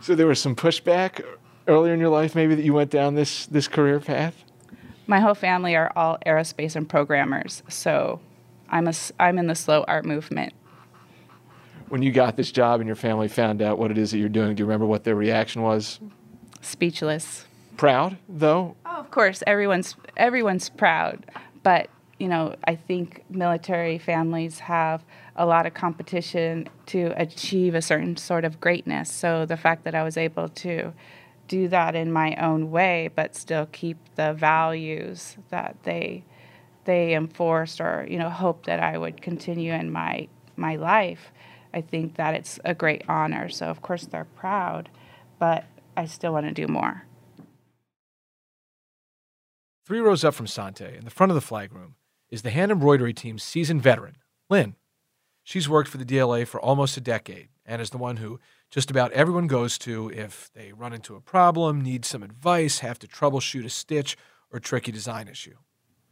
So 0.00 0.14
there 0.14 0.26
was 0.26 0.40
some 0.40 0.54
pushback 0.54 1.24
earlier 1.66 1.94
in 1.94 2.00
your 2.00 2.10
life, 2.10 2.34
maybe 2.34 2.54
that 2.56 2.64
you 2.64 2.74
went 2.74 2.90
down 2.90 3.14
this 3.14 3.46
this 3.46 3.68
career 3.68 4.00
path. 4.00 4.44
My 5.06 5.20
whole 5.20 5.34
family 5.34 5.74
are 5.76 5.90
all 5.96 6.18
aerospace 6.26 6.76
and 6.76 6.88
programmers, 6.88 7.62
so 7.68 8.20
I'm 8.68 8.88
a 8.88 8.92
I'm 9.18 9.38
in 9.38 9.46
the 9.46 9.54
slow 9.54 9.84
art 9.88 10.04
movement. 10.04 10.52
When 11.88 12.02
you 12.02 12.12
got 12.12 12.36
this 12.36 12.52
job 12.52 12.80
and 12.80 12.86
your 12.86 12.96
family 12.96 13.28
found 13.28 13.62
out 13.62 13.78
what 13.78 13.90
it 13.90 13.96
is 13.96 14.10
that 14.10 14.18
you're 14.18 14.28
doing, 14.28 14.54
do 14.54 14.62
you 14.62 14.66
remember 14.66 14.84
what 14.84 15.04
their 15.04 15.14
reaction 15.14 15.62
was? 15.62 16.00
Speechless. 16.60 17.46
Proud, 17.78 18.18
though. 18.28 18.76
Oh, 18.84 18.96
of 18.96 19.10
course, 19.10 19.42
everyone's 19.46 19.94
everyone's 20.16 20.68
proud, 20.68 21.24
but 21.62 21.88
you 22.18 22.28
know, 22.28 22.56
I 22.64 22.74
think 22.74 23.24
military 23.30 23.98
families 23.98 24.58
have 24.58 25.04
a 25.38 25.46
lot 25.46 25.66
of 25.66 25.72
competition 25.72 26.68
to 26.86 27.14
achieve 27.16 27.74
a 27.74 27.80
certain 27.80 28.16
sort 28.16 28.44
of 28.44 28.60
greatness. 28.60 29.10
So 29.10 29.46
the 29.46 29.56
fact 29.56 29.84
that 29.84 29.94
I 29.94 30.02
was 30.02 30.16
able 30.16 30.48
to 30.48 30.92
do 31.46 31.68
that 31.68 31.94
in 31.94 32.12
my 32.12 32.34
own 32.36 32.70
way, 32.70 33.08
but 33.14 33.34
still 33.34 33.66
keep 33.72 33.96
the 34.16 34.34
values 34.34 35.36
that 35.48 35.76
they 35.84 36.24
they 36.84 37.14
enforced 37.14 37.80
or 37.80 38.06
you 38.08 38.18
know 38.18 38.30
hoped 38.30 38.66
that 38.66 38.80
I 38.80 38.98
would 38.98 39.22
continue 39.22 39.72
in 39.72 39.90
my 39.90 40.28
my 40.56 40.76
life, 40.76 41.32
I 41.72 41.80
think 41.80 42.16
that 42.16 42.34
it's 42.34 42.58
a 42.64 42.74
great 42.74 43.02
honor. 43.08 43.48
So 43.48 43.66
of 43.66 43.80
course 43.80 44.06
they're 44.06 44.24
proud, 44.24 44.90
but 45.38 45.64
I 45.96 46.06
still 46.06 46.32
want 46.32 46.46
to 46.46 46.52
do 46.52 46.66
more. 46.66 47.04
Three 49.86 50.00
rows 50.00 50.24
up 50.24 50.34
from 50.34 50.46
Sante, 50.46 50.96
in 50.96 51.04
the 51.04 51.10
front 51.10 51.30
of 51.30 51.34
the 51.34 51.40
flag 51.40 51.72
room, 51.72 51.94
is 52.28 52.42
the 52.42 52.50
hand 52.50 52.70
embroidery 52.70 53.14
team's 53.14 53.42
seasoned 53.42 53.82
veteran, 53.82 54.16
Lynn. 54.50 54.74
She's 55.48 55.66
worked 55.66 55.88
for 55.88 55.96
the 55.96 56.04
DLA 56.04 56.46
for 56.46 56.60
almost 56.60 56.98
a 56.98 57.00
decade 57.00 57.48
and 57.64 57.80
is 57.80 57.88
the 57.88 57.96
one 57.96 58.18
who 58.18 58.38
just 58.70 58.90
about 58.90 59.12
everyone 59.12 59.46
goes 59.46 59.78
to 59.78 60.10
if 60.10 60.50
they 60.52 60.74
run 60.74 60.92
into 60.92 61.16
a 61.16 61.22
problem, 61.22 61.80
need 61.80 62.04
some 62.04 62.22
advice, 62.22 62.80
have 62.80 62.98
to 62.98 63.06
troubleshoot 63.06 63.64
a 63.64 63.70
stitch 63.70 64.14
or 64.52 64.60
tricky 64.60 64.92
design 64.92 65.26
issue. 65.26 65.54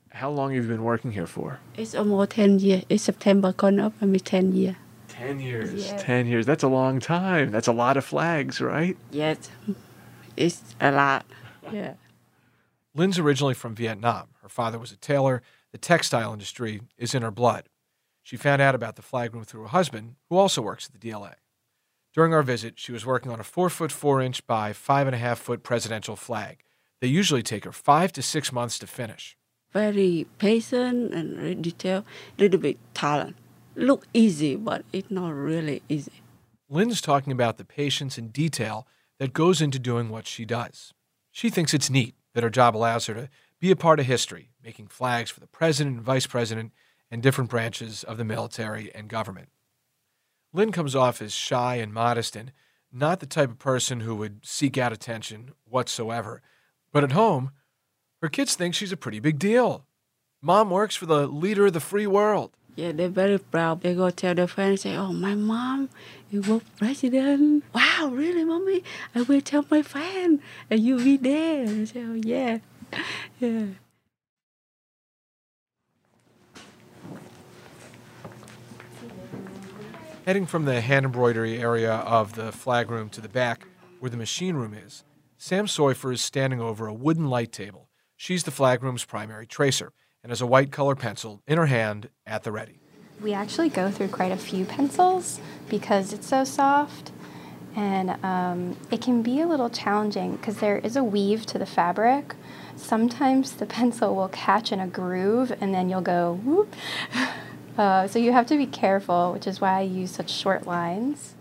How 0.09 0.31
long 0.31 0.55
have 0.55 0.65
you 0.65 0.71
been 0.71 0.85
working 0.85 1.13
here 1.13 1.27
for? 1.27 1.61
It's 1.77 1.95
almost 1.95 2.31
10 2.31 2.61
years. 2.61 2.85
It's 2.89 3.03
September 3.03 3.53
coming 3.53 3.79
up, 3.79 3.93
I 4.01 4.07
mean 4.07 4.21
10 4.21 4.53
years. 4.53 4.77
10 5.09 5.41
years. 5.41 5.87
Yeah. 5.87 5.99
10 5.99 6.27
years. 6.29 6.47
That's 6.47 6.63
a 6.63 6.69
long 6.69 6.99
time. 6.99 7.51
That's 7.51 7.69
a 7.69 7.73
lot 7.73 7.99
of 7.99 8.07
flags, 8.07 8.63
right? 8.63 8.97
Yes, 9.11 9.51
it's 10.35 10.63
a 10.81 10.91
lot. 10.91 11.27
Yeah. 11.71 11.95
Lynn's 12.95 13.19
originally 13.19 13.53
from 13.53 13.75
Vietnam. 13.75 14.29
Her 14.41 14.49
father 14.49 14.79
was 14.79 14.93
a 14.93 14.97
tailor. 14.97 15.43
The 15.73 15.79
textile 15.79 16.33
industry 16.33 16.81
is 16.97 17.15
in 17.15 17.21
her 17.21 17.31
blood. 17.31 17.69
She 18.27 18.37
found 18.37 18.61
out 18.61 18.75
about 18.75 18.97
the 18.97 19.03
flag 19.03 19.33
room 19.33 19.45
through 19.45 19.63
her 19.63 19.69
husband, 19.69 20.17
who 20.29 20.37
also 20.37 20.61
works 20.61 20.87
at 20.87 21.01
the 21.01 21.11
DLA. 21.11 21.35
During 22.13 22.35
our 22.35 22.43
visit, 22.43 22.77
she 22.77 22.91
was 22.91 23.07
working 23.07 23.31
on 23.31 23.39
a 23.39 23.45
four 23.45 23.71
foot 23.71 23.93
four 23.93 24.21
inch 24.21 24.45
by 24.49 24.73
five 24.73 25.07
and 25.07 25.15
a 25.15 25.19
half 25.19 25.39
foot 25.39 25.63
presidential 25.63 26.17
flag. 26.17 26.65
They 27.01 27.07
usually 27.07 27.45
take 27.45 27.65
her 27.65 27.71
five 27.71 28.11
to 28.15 28.23
six 28.23 28.53
months 28.53 28.81
to 28.81 28.89
finish. 28.89 29.37
Very 29.73 30.27
patient 30.39 31.15
and 31.15 31.37
very 31.37 31.55
detailed, 31.55 32.05
little 32.37 32.59
bit 32.59 32.79
talent. 32.95 33.37
Look 33.77 34.09
easy, 34.13 34.57
but 34.57 34.85
it's 34.93 35.09
not 35.09 35.33
really 35.33 35.83
easy. 35.89 36.21
Lynn's 36.69 37.01
talking 37.01 37.33
about 37.33 37.59
the 37.59 37.65
patience 37.65 38.19
and 38.19 38.33
detail 38.33 38.89
that 39.21 39.35
goes 39.35 39.63
into 39.63 39.79
doing 39.79 40.09
what 40.09 40.27
she 40.27 40.45
does. 40.45 40.93
She 41.31 41.49
thinks 41.49 41.73
it's 41.73 41.91
neat 41.91 42.17
that 42.35 42.43
her 42.43 42.51
job 42.51 42.77
allows 42.77 43.07
her 43.07 43.15
to 43.15 43.29
be 43.61 43.71
a 43.71 43.77
part 43.77 44.01
of 44.01 44.07
history, 44.07 44.51
making 44.65 44.89
flags 44.89 45.31
for 45.31 45.39
the 45.39 45.47
president 45.47 45.95
and 45.95 46.05
vice 46.05 46.27
president 46.27 46.73
and 47.11 47.23
different 47.23 47.51
branches 47.51 48.05
of 48.05 48.19
the 48.19 48.25
military 48.25 48.95
and 48.95 49.09
government. 49.09 49.49
Lynn 50.53 50.73
comes 50.73 50.95
off 50.95 51.21
as 51.21 51.33
shy 51.33 51.77
and 51.77 51.93
modest 51.93 52.35
and 52.37 52.53
not 52.93 53.21
the 53.21 53.27
type 53.27 53.51
of 53.51 53.59
person 53.59 54.01
who 54.01 54.15
would 54.17 54.45
seek 54.45 54.79
out 54.79 54.93
attention 54.93 55.53
whatsoever. 55.65 56.41
But 56.93 57.05
at 57.05 57.13
home, 57.13 57.51
her 58.23 58.29
kids 58.29 58.55
think 58.55 58.75
she's 58.75 58.93
a 58.93 58.97
pretty 58.97 59.21
big 59.21 59.39
deal. 59.39 59.87
Mom 60.41 60.71
works 60.71 60.97
for 60.97 61.07
the 61.07 61.27
leader 61.27 61.67
of 61.67 61.73
the 61.73 61.81
free 61.81 62.07
world. 62.07 62.53
Yeah, 62.77 62.93
they're 62.93 63.09
very 63.09 63.39
proud. 63.39 63.81
They 63.81 63.95
go 63.95 64.11
tell 64.11 64.35
their 64.35 64.47
friends, 64.47 64.83
say, 64.83 64.97
"Oh, 64.97 65.13
my 65.13 65.35
mom 65.35 65.89
you 66.31 66.43
work 66.43 66.63
president." 66.77 67.65
Wow, 67.75 68.11
really, 68.13 68.45
mommy? 68.45 68.85
I 69.15 69.23
will 69.23 69.41
tell 69.41 69.65
my 69.71 69.81
friend, 69.81 70.41
and 70.69 70.81
you 70.81 70.99
be 70.99 71.17
there. 71.17 71.65
And 71.65 71.89
say, 71.89 72.05
"Oh, 72.05 72.15
yeah, 72.15 72.59
yeah." 73.41 73.67
Heading 80.27 80.47
from 80.47 80.65
the 80.65 80.81
hand 80.81 81.07
embroidery 81.07 81.57
area 81.57 81.93
of 81.93 82.35
the 82.35 82.51
flag 82.51 82.91
room 82.91 83.09
to 83.11 83.21
the 83.21 83.29
back, 83.29 83.65
where 84.01 84.11
the 84.11 84.17
machine 84.17 84.57
room 84.57 84.75
is, 84.75 85.05
Sam 85.39 85.67
Soifer 85.67 86.13
is 86.13 86.21
standing 86.21 86.61
over 86.61 86.89
a 86.89 86.93
wooden 86.93 87.31
light 87.31 87.53
table. 87.53 87.91
She's 88.17 88.43
the 88.43 88.51
flag 88.51 88.83
room's 88.83 89.05
primary 89.05 89.47
tracer 89.47 89.93
and 90.25 90.33
has 90.33 90.41
a 90.41 90.47
white 90.47 90.73
color 90.73 90.97
pencil 90.97 91.43
in 91.47 91.59
her 91.59 91.67
hand 91.67 92.09
at 92.27 92.43
the 92.43 92.51
ready. 92.51 92.81
We 93.23 93.35
actually 93.35 93.69
go 93.69 93.89
through 93.89 94.09
quite 94.09 94.33
a 94.33 94.37
few 94.37 94.65
pencils 94.65 95.39
because 95.69 96.13
it's 96.13 96.27
so 96.27 96.43
soft 96.43 97.13
and 97.77 98.11
um, 98.25 98.77
it 98.91 99.01
can 99.01 99.23
be 99.23 99.41
a 99.41 99.47
little 99.47 99.71
challenging 99.71 100.35
because 100.39 100.57
there 100.57 100.79
is 100.79 100.97
a 100.97 101.05
weave 101.05 101.47
to 101.47 101.59
the 101.59 101.67
fabric. 101.67 102.35
Sometimes 102.75 103.53
the 103.53 103.67
pencil 103.67 104.17
will 104.17 104.31
catch 104.31 104.73
in 104.73 104.81
a 104.81 104.89
groove 104.89 105.53
and 105.61 105.73
then 105.73 105.89
you'll 105.89 106.01
go 106.01 106.41
whoop. 106.43 106.75
Uh, 107.77 108.09
so 108.09 108.19
you 108.19 108.33
have 108.33 108.47
to 108.47 108.57
be 108.57 108.67
careful, 108.67 109.33
which 109.33 109.47
is 109.47 109.61
why 109.61 109.79
I 109.79 109.83
use 109.83 110.11
such 110.11 110.31
short 110.31 110.67
lines. 110.67 111.35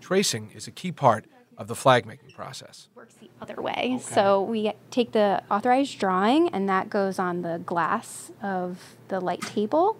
Tracing 0.00 0.50
is 0.54 0.66
a 0.66 0.70
key 0.70 0.92
part 0.92 1.24
of 1.56 1.68
the 1.68 1.74
flag 1.74 2.04
making 2.04 2.30
process. 2.32 2.88
Works 2.94 3.14
the 3.14 3.30
other 3.40 3.60
way. 3.62 3.98
So 4.02 4.42
we 4.42 4.72
take 4.90 5.12
the 5.12 5.42
authorized 5.50 5.98
drawing, 5.98 6.48
and 6.50 6.68
that 6.68 6.90
goes 6.90 7.18
on 7.18 7.42
the 7.42 7.62
glass 7.64 8.30
of 8.42 8.96
the 9.08 9.20
light 9.20 9.40
table, 9.40 9.96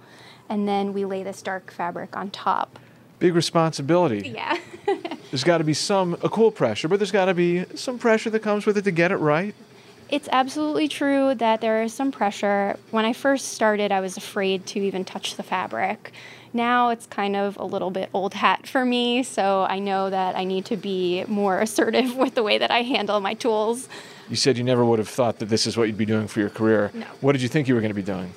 and 0.49 0.69
then 0.69 0.93
we 0.93 1.05
lay 1.05 1.23
this 1.23 1.41
dark 1.41 1.73
fabric 1.73 2.17
on 2.17 2.31
top. 2.31 2.79
Big 3.19 3.35
responsibility. 3.35 4.29
Yeah. 4.35 4.59
There's 5.31 5.45
got 5.45 5.59
to 5.59 5.65
be 5.65 5.75
some, 5.75 6.15
a 6.23 6.29
cool 6.29 6.51
pressure, 6.51 6.89
but 6.89 6.99
there's 6.99 7.13
got 7.13 7.27
to 7.27 7.35
be 7.35 7.65
some 7.75 7.99
pressure 7.99 8.29
that 8.31 8.41
comes 8.41 8.67
with 8.67 8.77
it 8.77 8.83
to 8.83 8.91
get 8.91 9.11
it 9.11 9.17
right. 9.17 9.55
It's 10.15 10.29
absolutely 10.31 10.87
true 10.87 11.35
that 11.35 11.61
there 11.61 11.83
is 11.83 11.93
some 11.93 12.13
pressure. 12.13 12.79
When 12.93 13.05
I 13.05 13.13
first 13.13 13.49
started, 13.49 13.91
I 13.91 13.99
was 13.99 14.17
afraid 14.17 14.65
to 14.67 14.79
even 14.79 15.05
touch 15.05 15.35
the 15.35 15.43
fabric. 15.43 16.13
Now 16.53 16.91
it's 16.91 17.05
kind 17.07 17.35
of 17.35 17.57
a 17.57 17.65
little 17.65 17.91
bit 17.91 18.11
old 18.15 18.33
hat 18.33 18.65
for 18.69 18.85
me, 18.85 19.25
so 19.25 19.67
I 19.69 19.81
know 19.81 20.11
that 20.11 20.37
I 20.37 20.45
need 20.45 20.67
to 20.67 20.77
be 20.77 21.25
more 21.27 21.59
assertive 21.67 22.15
with 22.17 22.37
the 22.37 22.45
way 22.45 22.59
that 22.59 22.71
I 22.71 22.83
handle 22.83 23.19
my 23.19 23.35
tools. 23.35 23.89
You 24.29 24.37
said 24.37 24.57
you 24.57 24.63
never 24.63 24.85
would 24.85 25.01
have 25.01 25.09
thought 25.09 25.41
that 25.41 25.47
this 25.47 25.67
is 25.67 25.77
what 25.77 25.89
you'd 25.89 25.99
be 25.99 26.07
doing 26.07 26.29
for 26.29 26.39
your 26.39 26.49
career. 26.49 26.93
No. 26.95 27.07
What 27.21 27.33
did 27.33 27.43
you 27.43 27.49
think 27.49 27.67
you 27.67 27.75
were 27.75 27.81
going 27.81 27.91
to 27.91 27.95
be 27.95 28.01
doing? 28.01 28.33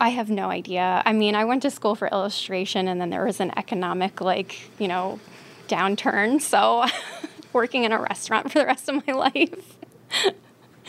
I 0.00 0.10
have 0.10 0.30
no 0.30 0.50
idea. 0.50 1.02
I 1.04 1.12
mean, 1.12 1.34
I 1.34 1.46
went 1.46 1.62
to 1.62 1.70
school 1.72 1.96
for 1.96 2.06
illustration 2.06 2.86
and 2.86 3.00
then 3.00 3.10
there 3.10 3.24
was 3.24 3.40
an 3.40 3.50
economic, 3.58 4.20
like, 4.20 4.70
you 4.78 4.86
know, 4.86 5.18
downturn. 5.66 6.40
So 6.40 6.86
working 7.52 7.82
in 7.82 7.90
a 7.90 7.98
restaurant 7.98 8.52
for 8.52 8.60
the 8.60 8.66
rest 8.66 8.88
of 8.88 9.04
my 9.04 9.12
life, 9.14 9.76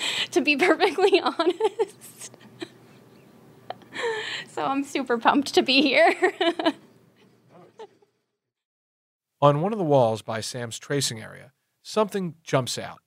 to 0.31 0.41
be 0.41 0.55
perfectly 0.55 1.19
honest. 1.23 2.37
so 4.47 4.65
I'm 4.65 4.83
super 4.83 5.17
pumped 5.17 5.53
to 5.55 5.61
be 5.61 5.81
here. 5.81 6.13
On 9.41 9.61
one 9.61 9.73
of 9.73 9.77
the 9.77 9.83
walls 9.83 10.21
by 10.21 10.39
Sam's 10.39 10.79
tracing 10.79 11.21
area, 11.21 11.51
something 11.81 12.35
jumps 12.43 12.77
out. 12.77 12.99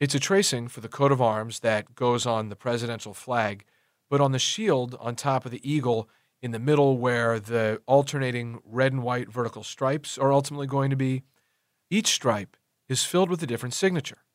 It's 0.00 0.14
a 0.14 0.20
tracing 0.20 0.68
for 0.68 0.80
the 0.80 0.88
coat 0.88 1.12
of 1.12 1.20
arms 1.20 1.60
that 1.60 1.94
goes 1.94 2.24
on 2.26 2.48
the 2.48 2.56
presidential 2.56 3.12
flag, 3.12 3.64
but 4.08 4.20
on 4.20 4.32
the 4.32 4.38
shield 4.38 4.96
on 5.00 5.16
top 5.16 5.44
of 5.44 5.50
the 5.50 5.70
eagle 5.70 6.08
in 6.40 6.50
the 6.50 6.58
middle, 6.58 6.96
where 6.98 7.38
the 7.38 7.82
alternating 7.86 8.60
red 8.64 8.92
and 8.92 9.02
white 9.02 9.30
vertical 9.30 9.62
stripes 9.62 10.16
are 10.16 10.32
ultimately 10.32 10.66
going 10.66 10.90
to 10.90 10.96
be, 10.96 11.24
each 11.90 12.08
stripe 12.08 12.56
is 12.88 13.04
filled 13.04 13.30
with 13.30 13.42
a 13.42 13.46
different 13.46 13.74
signature. 13.74 14.25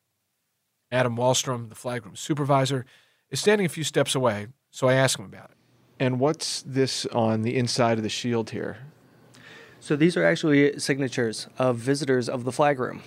Adam 0.92 1.16
Wallstrom, 1.16 1.70
the 1.70 1.74
flagroom 1.74 2.16
supervisor, 2.16 2.84
is 3.30 3.40
standing 3.40 3.64
a 3.64 3.70
few 3.70 3.82
steps 3.82 4.14
away, 4.14 4.48
so 4.70 4.88
I 4.88 4.92
ask 4.92 5.18
him 5.18 5.24
about 5.24 5.50
it. 5.50 5.56
And 5.98 6.20
what's 6.20 6.60
this 6.62 7.06
on 7.06 7.42
the 7.42 7.56
inside 7.56 7.96
of 7.96 8.04
the 8.04 8.10
shield 8.10 8.50
here? 8.50 8.76
So 9.80 9.96
these 9.96 10.16
are 10.16 10.24
actually 10.24 10.78
signatures 10.78 11.48
of 11.58 11.76
visitors 11.78 12.28
of 12.28 12.44
the 12.44 12.52
flag 12.52 12.78
room. 12.78 13.02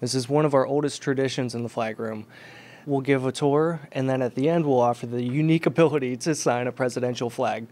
This 0.00 0.14
is 0.14 0.28
one 0.28 0.44
of 0.44 0.54
our 0.54 0.66
oldest 0.66 1.00
traditions 1.00 1.54
in 1.54 1.62
the 1.62 1.68
flag 1.68 2.00
room. 2.00 2.26
We'll 2.84 3.00
give 3.00 3.24
a 3.24 3.32
tour, 3.32 3.80
and 3.92 4.10
then 4.10 4.22
at 4.22 4.34
the 4.34 4.48
end, 4.48 4.66
we'll 4.66 4.80
offer 4.80 5.06
the 5.06 5.22
unique 5.22 5.66
ability 5.74 6.16
to 6.18 6.34
sign 6.34 6.66
a 6.66 6.72
presidential 6.72 7.30
flag. 7.30 7.68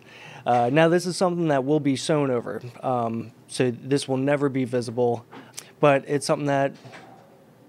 Uh, 0.47 0.71
now, 0.73 0.89
this 0.89 1.05
is 1.05 1.17
something 1.17 1.49
that 1.49 1.65
will 1.65 1.81
be 1.81 1.97
sewn 1.97 2.31
over, 2.31 2.63
um, 2.83 3.33
so 3.49 3.73
this 3.73 4.07
will 4.07 4.17
never 4.19 4.49
be 4.49 4.65
visible, 4.65 5.27
but 5.81 6.05
it's 6.07 6.27
something 6.27 6.47
that 6.47 6.75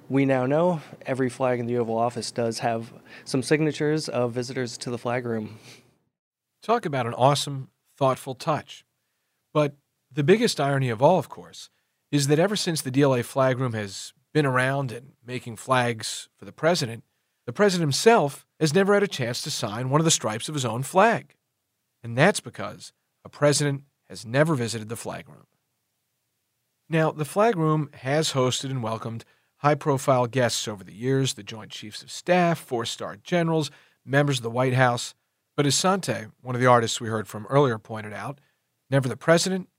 we 0.10 0.26
now 0.26 0.46
know 0.46 0.82
every 1.06 1.30
flag 1.30 1.60
in 1.60 1.68
the 1.68 1.78
Oval 1.78 1.98
Office 1.98 2.32
does 2.32 2.60
have 2.60 2.92
some 3.26 3.44
signatures 3.44 4.10
of 4.10 4.32
visitors 4.32 4.78
to 4.80 4.90
the 4.90 4.98
flag 4.98 5.26
room. 5.26 5.60
Talk 6.64 6.86
about 6.86 7.06
an 7.06 7.14
awesome, 7.14 7.70
thoughtful 7.96 8.34
touch. 8.34 8.84
But 9.54 9.76
the 10.12 10.24
biggest 10.24 10.60
irony 10.60 10.90
of 10.90 11.02
all, 11.02 11.20
of 11.20 11.30
course, 11.30 11.70
is 12.12 12.28
that 12.28 12.40
ever 12.40 12.56
since 12.56 12.82
the 12.82 12.92
DLA 12.92 13.24
flag 13.24 13.60
room 13.60 13.74
has 13.74 14.14
been 14.34 14.46
around 14.46 14.92
and 14.92 15.14
making 15.26 15.56
flags 15.56 16.28
for 16.36 16.46
the 16.46 16.52
president, 16.52 17.04
the 17.46 17.54
president 17.54 17.84
himself 17.84 18.46
has 18.60 18.74
never 18.74 18.96
had 18.96 19.04
a 19.04 19.08
chance 19.08 19.42
to 19.44 19.52
sign 19.52 19.90
one 19.90 20.02
of 20.02 20.06
the 20.06 20.12
stripes 20.12 20.50
of 20.50 20.56
his 20.56 20.66
own 20.66 20.84
flag. 20.84 21.36
And 22.04 22.18
that's 22.18 22.40
because 22.40 22.94
a 23.24 23.30
president 23.30 23.84
has 24.10 24.26
never 24.26 24.56
visited 24.56 24.90
the 24.90 24.96
flag 24.96 25.30
room. 25.30 25.46
Now, 26.90 27.12
the 27.12 27.26
flag 27.26 27.56
room 27.56 27.90
has 27.94 28.34
hosted 28.34 28.72
and 28.72 28.82
welcomed 28.82 29.24
high 29.60 29.76
profile 29.76 30.28
guests 30.28 30.68
over 30.68 30.84
the 30.84 30.94
years 30.94 31.34
the 31.34 31.44
Joint 31.44 31.72
Chiefs 31.72 32.02
of 32.02 32.12
Staff, 32.12 32.60
four 32.60 32.86
star 32.86 33.18
generals, 33.18 33.72
members 34.06 34.38
of 34.38 34.44
the 34.44 34.50
White 34.50 34.74
House. 34.74 35.14
But 35.56 35.66
as 35.66 35.76
Sante, 35.76 36.28
one 36.42 36.56
of 36.56 36.62
the 36.62 36.68
artists 36.68 37.00
we 37.00 37.10
heard 37.10 37.28
from 37.28 37.46
earlier, 37.48 37.78
pointed 37.78 38.14
out, 38.14 38.40
never 38.90 39.08
the 39.08 39.18
president 39.18 39.70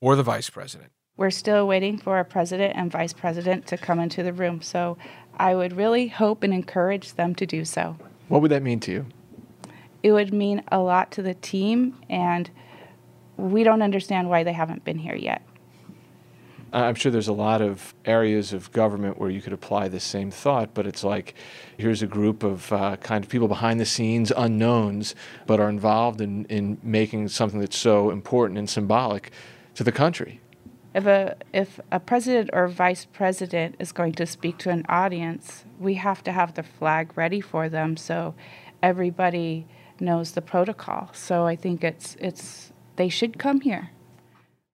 or 0.00 0.16
the 0.16 0.22
vice 0.22 0.50
president. 0.50 0.90
We're 1.16 1.30
still 1.30 1.66
waiting 1.66 1.96
for 1.98 2.18
a 2.18 2.24
president 2.24 2.74
and 2.76 2.90
vice 2.90 3.12
president 3.12 3.66
to 3.68 3.78
come 3.78 4.00
into 4.00 4.22
the 4.22 4.32
room, 4.32 4.60
so 4.60 4.98
I 5.38 5.54
would 5.54 5.74
really 5.74 6.08
hope 6.08 6.42
and 6.42 6.52
encourage 6.52 7.14
them 7.14 7.34
to 7.36 7.46
do 7.46 7.64
so. 7.64 7.96
What 8.28 8.42
would 8.42 8.50
that 8.50 8.62
mean 8.62 8.80
to 8.80 8.92
you? 8.92 9.06
It 10.02 10.12
would 10.12 10.32
mean 10.32 10.62
a 10.70 10.78
lot 10.78 11.10
to 11.12 11.22
the 11.22 11.34
team, 11.34 11.96
and 12.08 12.50
we 13.36 13.64
don't 13.64 13.82
understand 13.82 14.28
why 14.28 14.44
they 14.44 14.52
haven't 14.52 14.84
been 14.84 14.98
here 14.98 15.14
yet. 15.14 15.42
I'm 16.72 16.94
sure 16.94 17.12
there's 17.12 17.28
a 17.28 17.32
lot 17.32 17.62
of 17.62 17.94
areas 18.04 18.52
of 18.52 18.72
government 18.72 19.18
where 19.18 19.30
you 19.30 19.40
could 19.40 19.52
apply 19.52 19.88
the 19.88 20.00
same 20.00 20.30
thought, 20.30 20.74
but 20.74 20.86
it's 20.86 21.04
like 21.04 21.34
here's 21.78 22.02
a 22.02 22.06
group 22.06 22.42
of 22.42 22.72
uh, 22.72 22.96
kind 22.96 23.24
of 23.24 23.30
people 23.30 23.48
behind 23.48 23.80
the 23.80 23.86
scenes, 23.86 24.32
unknowns, 24.36 25.14
but 25.46 25.60
are 25.60 25.68
involved 25.68 26.20
in, 26.20 26.44
in 26.46 26.78
making 26.82 27.28
something 27.28 27.60
that's 27.60 27.78
so 27.78 28.10
important 28.10 28.58
and 28.58 28.68
symbolic 28.68 29.30
to 29.74 29.84
the 29.84 29.92
country. 29.92 30.40
If 30.94 31.06
a 31.06 31.36
if 31.52 31.78
a 31.92 32.00
president 32.00 32.50
or 32.52 32.68
vice 32.68 33.04
president 33.04 33.76
is 33.78 33.92
going 33.92 34.14
to 34.14 34.26
speak 34.26 34.58
to 34.58 34.70
an 34.70 34.84
audience, 34.88 35.64
we 35.78 35.94
have 35.94 36.24
to 36.24 36.32
have 36.32 36.54
the 36.54 36.62
flag 36.62 37.16
ready 37.16 37.40
for 37.40 37.68
them 37.68 37.96
so 37.96 38.34
everybody 38.82 39.66
knows 40.00 40.32
the 40.32 40.42
protocol. 40.42 41.10
So 41.12 41.46
I 41.46 41.54
think 41.54 41.84
it's 41.84 42.16
it's 42.18 42.72
they 42.96 43.08
should 43.08 43.38
come 43.38 43.60
here. 43.60 43.90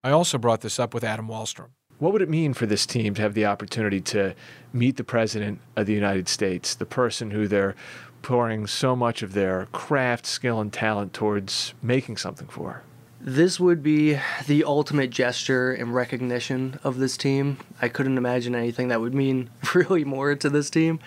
I 0.04 0.10
also 0.10 0.38
brought 0.38 0.62
this 0.62 0.78
up 0.78 0.94
with 0.94 1.04
Adam 1.04 1.28
Wallstrom. 1.28 1.70
What 2.02 2.12
would 2.14 2.22
it 2.22 2.28
mean 2.28 2.52
for 2.52 2.66
this 2.66 2.84
team 2.84 3.14
to 3.14 3.22
have 3.22 3.34
the 3.34 3.46
opportunity 3.46 4.00
to 4.00 4.34
meet 4.72 4.96
the 4.96 5.04
President 5.04 5.60
of 5.76 5.86
the 5.86 5.92
United 5.92 6.26
States, 6.26 6.74
the 6.74 6.84
person 6.84 7.30
who 7.30 7.46
they're 7.46 7.76
pouring 8.22 8.66
so 8.66 8.96
much 8.96 9.22
of 9.22 9.34
their 9.34 9.66
craft, 9.66 10.26
skill, 10.26 10.60
and 10.60 10.72
talent 10.72 11.12
towards 11.12 11.74
making 11.80 12.16
something 12.16 12.48
for? 12.48 12.82
This 13.20 13.60
would 13.60 13.84
be 13.84 14.18
the 14.48 14.64
ultimate 14.64 15.10
gesture 15.10 15.70
and 15.70 15.94
recognition 15.94 16.80
of 16.82 16.98
this 16.98 17.16
team. 17.16 17.58
I 17.80 17.88
couldn't 17.88 18.18
imagine 18.18 18.56
anything 18.56 18.88
that 18.88 19.00
would 19.00 19.14
mean 19.14 19.50
really 19.72 20.02
more 20.02 20.34
to 20.34 20.50
this 20.50 20.70
team. 20.70 20.98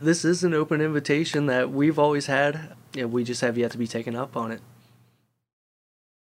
This 0.00 0.24
is 0.24 0.44
an 0.44 0.54
open 0.54 0.80
invitation 0.80 1.46
that 1.46 1.72
we've 1.72 1.98
always 1.98 2.26
had, 2.26 2.76
and 2.96 3.10
we 3.10 3.24
just 3.24 3.40
have 3.40 3.58
yet 3.58 3.72
to 3.72 3.78
be 3.78 3.88
taken 3.88 4.14
up 4.14 4.36
on 4.36 4.52
it. 4.52 4.60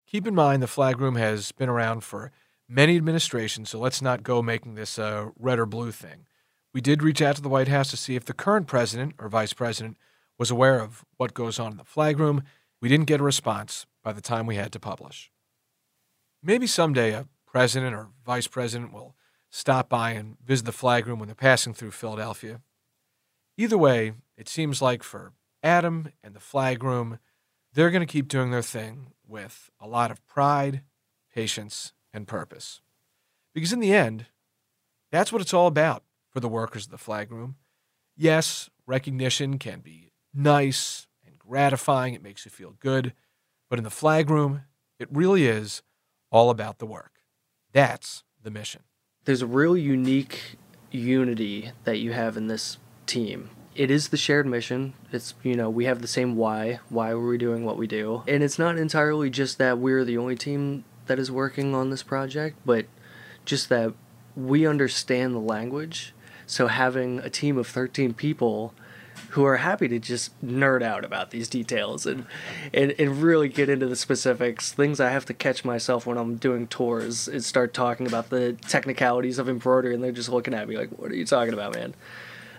Keep 0.05 0.27
in 0.27 0.35
mind 0.35 0.61
the 0.61 0.67
flag 0.67 1.01
room 1.01 1.15
has 1.15 1.51
been 1.51 1.69
around 1.69 2.03
for 2.03 2.31
many 2.71 2.95
administrations, 2.95 3.69
so 3.69 3.79
let's 3.79 4.01
not 4.01 4.23
go 4.23 4.41
making 4.41 4.75
this 4.75 4.97
a 4.97 5.31
red 5.37 5.59
or 5.59 5.65
blue 5.65 5.91
thing. 5.91 6.25
We 6.73 6.79
did 6.79 7.03
reach 7.03 7.21
out 7.21 7.35
to 7.35 7.41
the 7.41 7.49
White 7.49 7.67
House 7.67 7.91
to 7.91 7.97
see 7.97 8.15
if 8.15 8.23
the 8.23 8.33
current 8.33 8.65
president 8.65 9.15
or 9.19 9.27
vice 9.27 9.51
president 9.51 9.97
was 10.39 10.49
aware 10.49 10.79
of 10.79 11.03
what 11.17 11.33
goes 11.33 11.59
on 11.59 11.73
in 11.73 11.77
the 11.77 11.83
flag 11.83 12.17
room. 12.17 12.43
We 12.81 12.87
didn't 12.87 13.07
get 13.07 13.19
a 13.19 13.23
response 13.23 13.85
by 14.03 14.13
the 14.13 14.21
time 14.21 14.45
we 14.45 14.55
had 14.55 14.71
to 14.71 14.79
publish. 14.79 15.31
Maybe 16.41 16.65
someday 16.65 17.11
a 17.11 17.27
president 17.45 17.93
or 17.93 18.07
vice 18.25 18.47
president 18.47 18.93
will 18.93 19.15
stop 19.49 19.89
by 19.89 20.11
and 20.11 20.37
visit 20.43 20.65
the 20.65 20.71
flag 20.71 21.05
room 21.05 21.19
when 21.19 21.27
they're 21.27 21.35
passing 21.35 21.73
through 21.73 21.91
Philadelphia. 21.91 22.61
Either 23.57 23.77
way, 23.77 24.13
it 24.37 24.47
seems 24.47 24.81
like 24.81 25.03
for 25.03 25.33
Adam 25.61 26.13
and 26.23 26.33
the 26.33 26.39
flag 26.39 26.83
room, 26.83 27.19
they're 27.73 27.91
going 27.91 28.05
to 28.05 28.11
keep 28.11 28.29
doing 28.29 28.49
their 28.49 28.61
thing 28.61 29.07
with 29.27 29.69
a 29.79 29.87
lot 29.87 30.09
of 30.09 30.25
pride, 30.25 30.83
patience, 31.33 31.93
and 32.13 32.27
purpose. 32.27 32.81
Because 33.53 33.73
in 33.73 33.79
the 33.79 33.93
end, 33.93 34.25
that's 35.11 35.31
what 35.31 35.41
it's 35.41 35.53
all 35.53 35.67
about 35.67 36.03
for 36.29 36.39
the 36.39 36.47
workers 36.47 36.85
of 36.85 36.91
the 36.91 36.97
flag 36.97 37.31
room. 37.31 37.55
Yes, 38.15 38.69
recognition 38.85 39.57
can 39.57 39.79
be 39.79 40.11
nice 40.33 41.07
and 41.25 41.37
gratifying, 41.37 42.13
it 42.13 42.23
makes 42.23 42.45
you 42.45 42.51
feel 42.51 42.75
good, 42.79 43.13
but 43.69 43.79
in 43.79 43.83
the 43.83 43.89
flag 43.89 44.29
room, 44.29 44.61
it 44.99 45.09
really 45.11 45.47
is 45.47 45.81
all 46.31 46.49
about 46.49 46.79
the 46.79 46.85
work. 46.85 47.19
That's 47.73 48.23
the 48.41 48.51
mission. 48.51 48.83
There's 49.25 49.41
a 49.41 49.47
real 49.47 49.77
unique 49.77 50.57
unity 50.91 51.71
that 51.83 51.99
you 51.99 52.13
have 52.13 52.37
in 52.37 52.47
this 52.47 52.77
team. 53.05 53.49
It 53.75 53.89
is 53.89 54.09
the 54.09 54.17
shared 54.17 54.45
mission. 54.45 54.93
It's, 55.11 55.33
you 55.43 55.55
know, 55.55 55.69
we 55.69 55.85
have 55.85 56.01
the 56.01 56.07
same 56.07 56.35
why. 56.35 56.79
Why 56.89 57.11
are 57.11 57.19
we 57.19 57.37
doing 57.37 57.63
what 57.63 57.77
we 57.77 57.87
do? 57.87 58.23
And 58.27 58.43
it's 58.43 58.59
not 58.59 58.77
entirely 58.77 59.29
just 59.29 59.57
that 59.59 59.77
we're 59.77 60.03
the 60.03 60.17
only 60.17 60.35
team 60.35 60.83
that 61.11 61.19
is 61.19 61.29
working 61.29 61.75
on 61.75 61.89
this 61.89 62.03
project, 62.03 62.55
but 62.65 62.85
just 63.43 63.67
that 63.67 63.91
we 64.33 64.65
understand 64.65 65.35
the 65.35 65.39
language. 65.39 66.13
So 66.47 66.67
having 66.67 67.19
a 67.19 67.29
team 67.29 67.57
of 67.57 67.67
13 67.67 68.13
people 68.13 68.73
who 69.31 69.43
are 69.43 69.57
happy 69.57 69.89
to 69.89 69.99
just 69.99 70.31
nerd 70.41 70.81
out 70.81 71.03
about 71.03 71.31
these 71.31 71.49
details 71.49 72.05
and, 72.05 72.25
and, 72.73 72.95
and 72.97 73.21
really 73.21 73.49
get 73.49 73.67
into 73.67 73.87
the 73.87 73.97
specifics. 73.97 74.71
Things 74.71 75.01
I 75.01 75.09
have 75.09 75.25
to 75.25 75.33
catch 75.33 75.65
myself 75.65 76.05
when 76.05 76.17
I'm 76.17 76.37
doing 76.37 76.65
tours 76.65 77.27
and 77.27 77.43
start 77.43 77.73
talking 77.73 78.07
about 78.07 78.29
the 78.29 78.53
technicalities 78.69 79.37
of 79.37 79.49
embroidery, 79.49 79.93
and 79.93 80.01
they're 80.01 80.13
just 80.13 80.29
looking 80.29 80.53
at 80.53 80.69
me 80.69 80.77
like, 80.77 80.91
"What 80.91 81.11
are 81.11 81.15
you 81.15 81.25
talking 81.25 81.53
about, 81.53 81.75
man?" 81.75 81.93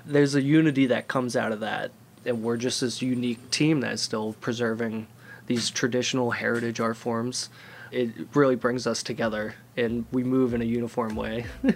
There's 0.05 0.35
a 0.35 0.43
unity 0.43 0.85
that 0.89 1.09
comes 1.09 1.37
out 1.37 1.53
of 1.53 1.61
that, 1.61 1.91
and 2.27 2.43
we're 2.43 2.59
just 2.59 2.83
this 2.83 3.01
unique 3.01 3.51
team 3.51 3.81
that's 3.81 4.03
still 4.03 4.35
preserving 4.43 5.07
these 5.47 5.71
traditional 5.71 6.33
heritage 6.33 6.81
art 6.81 6.99
forms. 6.99 7.49
It 7.93 8.11
really 8.35 8.57
brings 8.57 8.87
us 8.87 9.03
together, 9.03 9.55
and 9.77 10.07
we 10.13 10.25
move 10.25 10.55
in 10.55 10.63
a 10.63 10.65
uniform 10.65 11.15
way. 11.15 11.45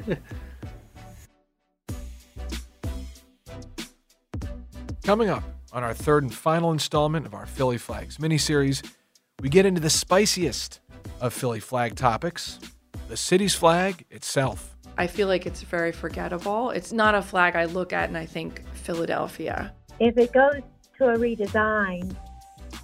Coming 5.04 5.28
up 5.28 5.44
On 5.72 5.84
our 5.84 5.92
third 5.94 6.22
and 6.22 6.34
final 6.34 6.72
installment 6.72 7.26
of 7.26 7.34
our 7.34 7.44
Philly 7.46 7.76
Flags 7.78 8.16
miniseries, 8.16 8.82
we 9.40 9.50
get 9.50 9.66
into 9.66 9.80
the 9.80 9.90
spiciest 9.90 10.80
of 11.20 11.34
Philly 11.34 11.60
flag 11.60 11.94
topics 11.96 12.58
the 13.08 13.16
city's 13.16 13.54
flag 13.54 14.04
itself. 14.10 14.74
I 14.98 15.06
feel 15.06 15.28
like 15.28 15.46
it's 15.46 15.62
very 15.62 15.92
forgettable. 15.92 16.70
It's 16.70 16.92
not 16.92 17.14
a 17.14 17.22
flag 17.22 17.54
I 17.54 17.66
look 17.66 17.92
at 17.92 18.08
and 18.08 18.16
I 18.16 18.26
think 18.26 18.64
Philadelphia. 18.74 19.72
If 20.00 20.16
it 20.18 20.32
goes 20.32 20.62
to 20.98 21.08
a 21.10 21.16
redesign, 21.16 22.16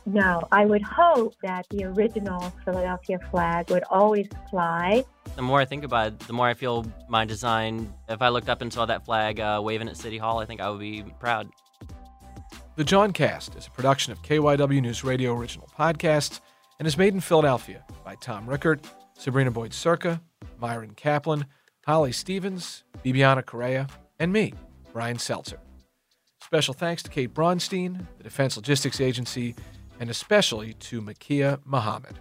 no, 0.04 0.42
I 0.50 0.66
would 0.66 0.82
hope 0.82 1.34
that 1.42 1.66
the 1.70 1.84
original 1.84 2.52
Philadelphia 2.64 3.18
flag 3.30 3.70
would 3.70 3.84
always 3.90 4.28
fly. 4.50 5.04
The 5.36 5.42
more 5.42 5.60
I 5.60 5.64
think 5.64 5.84
about 5.84 6.08
it, 6.08 6.18
the 6.20 6.32
more 6.32 6.48
I 6.48 6.54
feel 6.54 6.84
my 7.08 7.24
design. 7.24 7.92
If 8.08 8.20
I 8.20 8.28
looked 8.28 8.48
up 8.48 8.62
and 8.62 8.72
saw 8.72 8.84
that 8.86 9.04
flag 9.04 9.40
uh, 9.40 9.60
waving 9.62 9.88
at 9.88 9.96
City 9.96 10.18
Hall, 10.18 10.40
I 10.40 10.44
think 10.44 10.60
I 10.60 10.70
would 10.70 10.80
be 10.80 11.04
proud. 11.20 11.48
The 12.74 12.84
Jawncast 12.84 13.56
is 13.56 13.66
a 13.66 13.70
production 13.70 14.12
of 14.12 14.22
KYW 14.22 14.80
News 14.80 15.04
Radio 15.04 15.36
original 15.36 15.68
podcasts 15.78 16.40
and 16.78 16.88
is 16.88 16.96
made 16.96 17.14
in 17.14 17.20
Philadelphia 17.20 17.84
by 18.04 18.14
Tom 18.16 18.48
Rickert, 18.48 18.84
Sabrina 19.16 19.50
Boyd 19.50 19.72
Circa, 19.72 20.20
Myron 20.58 20.94
Kaplan, 20.94 21.44
Holly 21.86 22.12
Stevens, 22.12 22.84
Bibiana 23.04 23.44
Correa, 23.44 23.86
and 24.18 24.32
me, 24.32 24.54
Brian 24.92 25.18
Seltzer. 25.18 25.58
Special 26.40 26.74
thanks 26.74 27.02
to 27.02 27.10
Kate 27.10 27.32
Bronstein, 27.32 28.06
the 28.18 28.24
Defense 28.24 28.56
Logistics 28.56 29.00
Agency, 29.00 29.54
and 30.02 30.10
especially 30.10 30.72
to 30.72 31.00
Makia 31.00 31.60
Muhammad. 31.64 32.18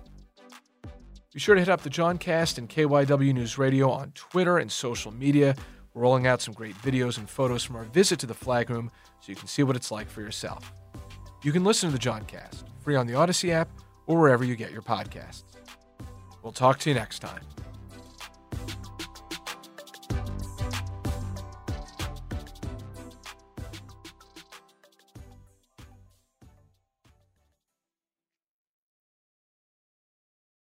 Be 1.33 1.39
sure 1.39 1.55
to 1.55 1.61
hit 1.61 1.67
up 1.67 1.81
the 1.81 1.89
Jawncast 1.89 2.59
and 2.59 2.69
KYW 2.69 3.33
News 3.33 3.57
Radio 3.57 3.89
on 3.89 4.11
Twitter 4.11 4.59
and 4.59 4.71
social 4.71 5.11
media. 5.11 5.55
We're 5.95 6.03
rolling 6.03 6.27
out 6.27 6.43
some 6.43 6.53
great 6.53 6.75
videos 6.75 7.17
and 7.17 7.27
photos 7.27 7.63
from 7.63 7.77
our 7.77 7.85
visit 7.85 8.19
to 8.19 8.27
the 8.27 8.35
flag 8.35 8.69
room 8.69 8.91
so 9.19 9.31
you 9.31 9.35
can 9.35 9.47
see 9.47 9.63
what 9.63 9.75
it's 9.75 9.89
like 9.89 10.07
for 10.07 10.21
yourself. 10.21 10.71
You 11.41 11.51
can 11.51 11.63
listen 11.63 11.89
to 11.89 11.97
the 11.97 11.99
Jawncast 11.99 12.65
free 12.83 12.95
on 12.95 13.07
the 13.07 13.13
Audacy 13.13 13.49
app 13.49 13.67
or 14.05 14.19
wherever 14.19 14.43
you 14.43 14.55
get 14.55 14.71
your 14.71 14.83
podcasts. 14.83 15.41
We'll 16.43 16.53
talk 16.53 16.77
to 16.81 16.89
you 16.91 16.93
next 16.93 17.17
time. 17.17 17.41